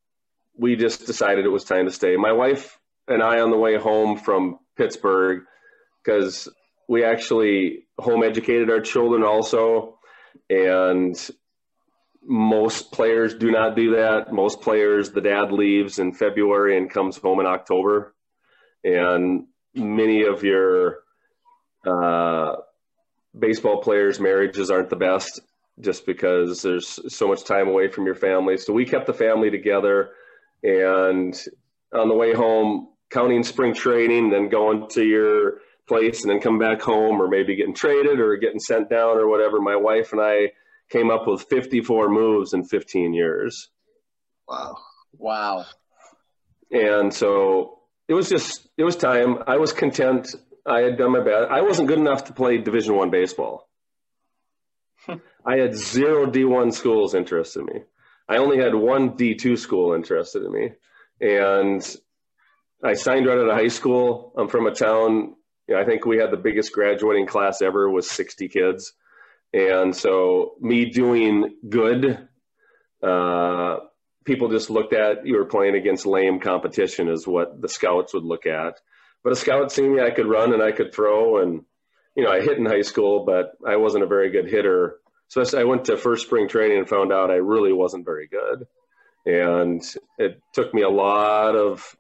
[0.57, 2.17] we just decided it was time to stay.
[2.17, 5.43] My wife and I on the way home from Pittsburgh
[6.03, 6.49] because
[6.91, 10.01] we actually home educated our children also,
[10.51, 11.17] and
[12.21, 14.33] most players do not do that.
[14.33, 18.13] Most players, the dad leaves in February and comes home in October,
[18.83, 21.05] and many of your
[21.87, 22.57] uh,
[23.39, 25.39] baseball players' marriages aren't the best
[25.79, 28.57] just because there's so much time away from your family.
[28.57, 30.11] So we kept the family together,
[30.65, 31.41] and
[31.95, 35.61] on the way home, counting spring training, then going to your
[35.91, 39.29] place and then come back home or maybe getting traded or getting sent down or
[39.29, 39.61] whatever.
[39.61, 40.53] My wife and I
[40.89, 43.69] came up with 54 moves in 15 years.
[44.49, 44.77] Wow.
[45.19, 45.67] Wow.
[46.71, 49.43] And so it was just, it was time.
[49.49, 50.35] I was content.
[50.65, 51.51] I had done my best.
[51.51, 53.69] I wasn't good enough to play Division One baseball.
[55.09, 57.81] I had zero D1 schools interested in me.
[58.29, 60.71] I only had one D2 school interested in me.
[61.21, 61.83] And
[62.85, 64.33] I signed right out of high school.
[64.37, 65.35] I'm from a town.
[65.71, 68.93] You know, I think we had the biggest graduating class ever was 60 kids,
[69.53, 72.29] and so me doing good,
[73.01, 73.77] uh,
[74.25, 78.25] people just looked at you were playing against lame competition is what the scouts would
[78.25, 78.81] look at.
[79.23, 81.65] But a scout seen me, I could run and I could throw, and
[82.17, 84.97] you know I hit in high school, but I wasn't a very good hitter.
[85.29, 88.67] So I went to first spring training and found out I really wasn't very good.
[89.25, 89.81] And
[90.19, 91.97] it took me a lot of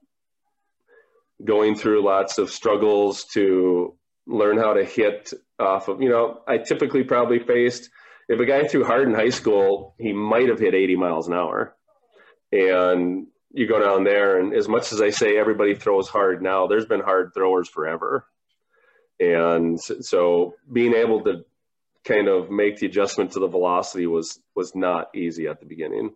[1.44, 6.58] going through lots of struggles to learn how to hit off of, you know, I
[6.58, 7.90] typically probably faced,
[8.28, 11.34] if a guy threw hard in high school, he might have hit 80 miles an
[11.34, 11.74] hour.
[12.52, 16.66] And you go down there, and as much as I say everybody throws hard now,
[16.66, 18.24] there's been hard throwers forever.
[19.18, 21.44] And so being able to
[22.04, 26.14] kind of make the adjustment to the velocity was was not easy at the beginning.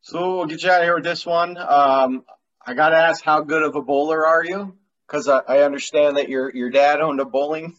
[0.00, 1.56] So we'll get you out of here with this one.
[1.58, 2.24] Um,
[2.66, 4.76] I got to ask, how good of a bowler are you?
[5.06, 7.74] Because I, I, understand that your your dad owned a bowling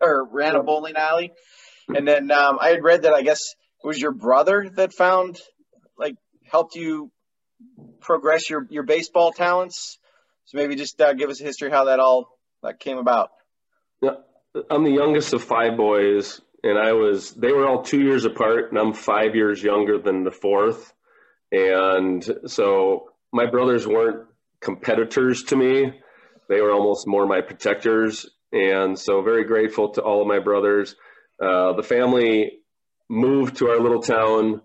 [0.00, 1.32] or ran a bowling alley,
[1.88, 3.40] and then um, I had read that I guess
[3.82, 5.38] it was your brother that found
[5.96, 6.16] like
[6.50, 7.12] helped you
[8.00, 9.98] progress your your baseball talents.
[10.46, 12.26] So maybe just uh, give us a history how that all
[12.62, 13.30] that came about.
[14.00, 14.16] Yeah,
[14.70, 18.70] I'm the youngest of five boys, and I was they were all two years apart,
[18.70, 20.92] and I'm five years younger than the fourth,
[21.52, 24.26] and so my brothers weren't
[24.60, 26.00] competitors to me.
[26.48, 28.26] They were almost more my protectors.
[28.52, 30.94] And so, very grateful to all of my brothers.
[31.40, 32.58] Uh, the family
[33.08, 34.60] moved to our little town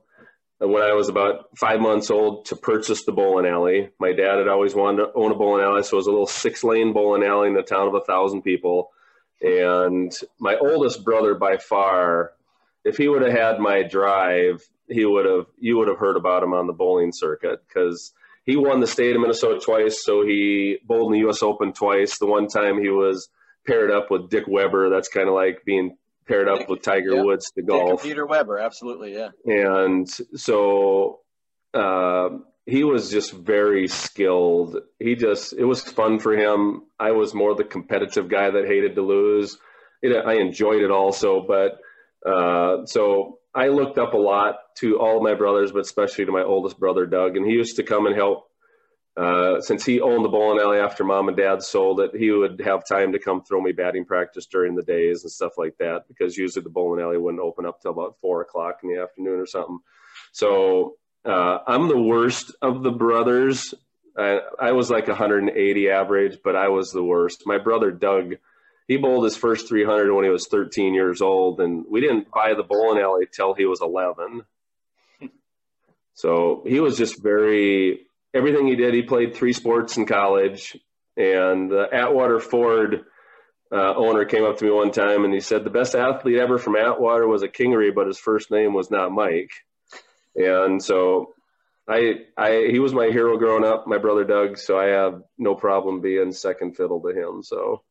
[0.59, 3.89] when I was about five months old to purchase the bowling alley.
[3.99, 6.27] My dad had always wanted to own a bowling alley, so it was a little
[6.43, 8.91] six lane bowling alley in a town of a thousand people.
[9.41, 12.33] And my oldest brother, by far,
[12.83, 16.43] if he would have had my drive, he would have you would have heard about
[16.43, 18.13] him on the bowling circuit because
[18.47, 20.03] he won the state of Minnesota twice.
[20.03, 21.43] So he bowled in the U.S.
[21.43, 22.17] Open twice.
[22.17, 23.29] The one time he was
[23.67, 24.89] paired up with Dick Weber.
[24.89, 27.21] That's kind of like being paired up with Tiger yeah.
[27.23, 28.03] Woods to golf.
[28.03, 29.29] Peter Weber, absolutely, yeah.
[29.45, 31.19] And so
[31.73, 32.29] uh,
[32.65, 34.77] he was just very skilled.
[34.97, 36.83] He just it was fun for him.
[36.97, 39.57] I was more the competitive guy that hated to lose.
[40.01, 41.79] It, I enjoyed it also, but
[42.25, 46.43] uh, so I looked up a lot to all my brothers, but especially to my
[46.43, 48.43] oldest brother Doug, and he used to come and help.
[49.17, 52.61] Uh, since he owned the bowling alley after mom and dad sold it, he would
[52.63, 56.03] have time to come throw me batting practice during the days and stuff like that
[56.07, 59.39] because usually the bowling alley wouldn't open up till about four o'clock in the afternoon
[59.39, 59.79] or something.
[60.33, 63.73] So uh, I'm the worst of the brothers.
[64.15, 67.41] I, I was like 180 average, but I was the worst.
[67.47, 68.35] My brother Doug,
[68.87, 72.53] he bowled his first 300 when he was 13 years old, and we didn't buy
[72.53, 74.43] the bowling alley till he was 11.
[76.13, 78.95] So he was just very everything he did.
[78.95, 80.75] He played three sports in college,
[81.15, 83.05] and the Atwater Ford
[83.71, 86.57] uh, owner came up to me one time and he said the best athlete ever
[86.57, 89.51] from Atwater was a Kingery, but his first name was not Mike.
[90.35, 91.33] And so
[91.87, 94.57] I, I, he was my hero growing up, my brother Doug.
[94.57, 97.43] So I have no problem being second fiddle to him.
[97.43, 97.83] So,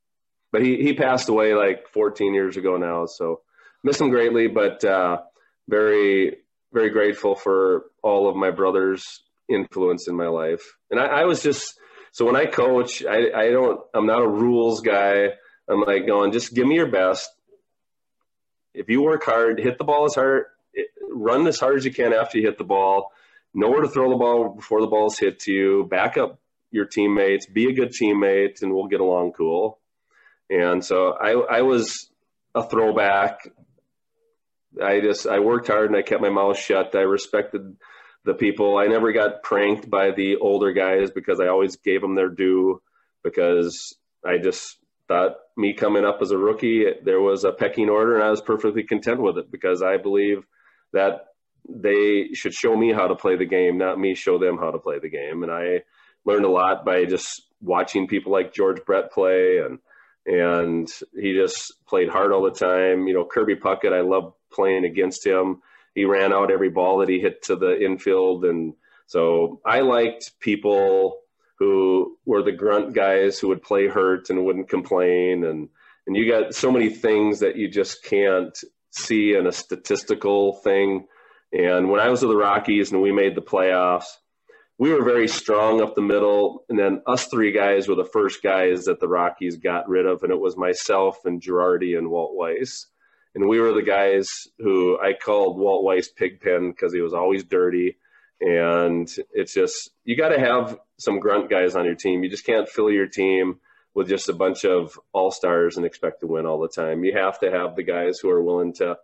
[0.57, 3.05] but he, he passed away like 14 years ago now.
[3.05, 3.43] So
[3.85, 5.19] miss him greatly, but, uh,
[5.69, 6.39] very,
[6.73, 10.63] very grateful for all of my brothers influence in my life.
[10.91, 11.79] And I, I was just,
[12.11, 15.27] so when I coach, I, I don't, I'm not a rules guy.
[15.69, 17.29] I'm like going, just give me your best.
[18.73, 20.45] If you work hard, hit the ball as hard,
[21.13, 23.13] run as hard as you can after you hit the ball.
[23.53, 25.87] Know where to throw the ball before the ball's hit to you.
[25.91, 26.41] Back up
[26.71, 27.45] your teammates.
[27.45, 29.81] Be a good teammate, and we'll get along cool.
[30.51, 32.11] And so I, I was
[32.55, 33.49] a throwback.
[34.83, 36.95] I just I worked hard and I kept my mouth shut.
[36.95, 37.77] I respected
[38.25, 38.77] the people.
[38.77, 42.83] I never got pranked by the older guys because I always gave them their due
[43.25, 44.79] because I just
[45.09, 48.43] thought me coming up as a rookie, there was a pecking order and I was
[48.43, 50.45] perfectly content with it because I believe
[50.93, 51.27] that
[51.69, 54.79] they should show me how to play the game, not me show them how to
[54.79, 55.43] play the game.
[55.43, 55.83] And I
[56.25, 59.79] learned a lot by just watching people like George Brett play and
[60.27, 63.07] and he just played hard all the time.
[63.07, 65.63] You know, Kirby Puckett, I love playing against him.
[65.95, 68.75] He ran out every ball that he hit to the infield and
[69.07, 71.21] so I liked people
[71.59, 75.69] who were the grunt guys who would play hurt and wouldn't complain and
[76.07, 78.57] and you got so many things that you just can't
[78.93, 81.07] see in a statistical thing.
[81.53, 84.07] And when I was with the Rockies and we made the playoffs,
[84.79, 86.65] we were very strong up the middle.
[86.69, 90.23] And then us three guys were the first guys that the Rockies got rid of.
[90.23, 92.87] And it was myself and Girardi and Walt Weiss.
[93.35, 97.45] And we were the guys who I called Walt Weiss Pigpen because he was always
[97.45, 97.97] dirty.
[98.41, 102.23] And it's just, you got to have some grunt guys on your team.
[102.23, 103.61] You just can't fill your team
[103.95, 107.03] with just a bunch of all stars and expect to win all the time.
[107.03, 108.99] You have to have the guys who are willing to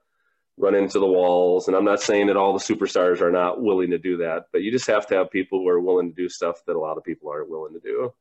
[0.63, 1.67] run into the walls.
[1.67, 4.63] And I'm not saying that all the superstars are not willing to do that, but
[4.63, 6.97] you just have to have people who are willing to do stuff that a lot
[6.97, 8.15] of people aren't willing to do.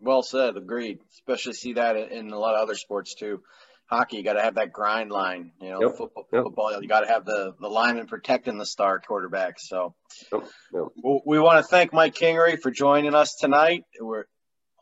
[0.00, 0.56] Well said.
[0.56, 1.00] Agreed.
[1.12, 3.42] Especially see that in a lot of other sports too.
[3.86, 5.52] Hockey, you got to have that grind line.
[5.60, 5.96] You know, Yep.
[5.96, 6.42] football, Yep.
[6.44, 9.58] football, you got to have the the lineman protecting the star quarterback.
[9.58, 9.94] So,
[10.32, 10.88] Yep.
[11.24, 13.84] We want to thank Mike Kingery for joining us tonight.
[14.00, 14.24] We're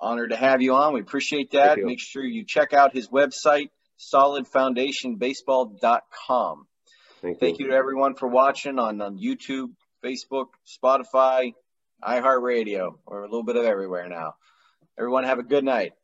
[0.00, 0.92] honored to have you on.
[0.92, 1.78] We appreciate that.
[1.78, 3.70] Make sure you check out his website,
[4.12, 6.66] solidfoundationbaseball.com.
[7.22, 7.40] Thank you.
[7.40, 9.70] Thank you to everyone for watching on, on YouTube,
[10.05, 11.55] Facebook, Spotify,
[12.02, 14.34] iHeartRadio, or a little bit of everywhere now.
[14.98, 15.94] Everyone have a good night.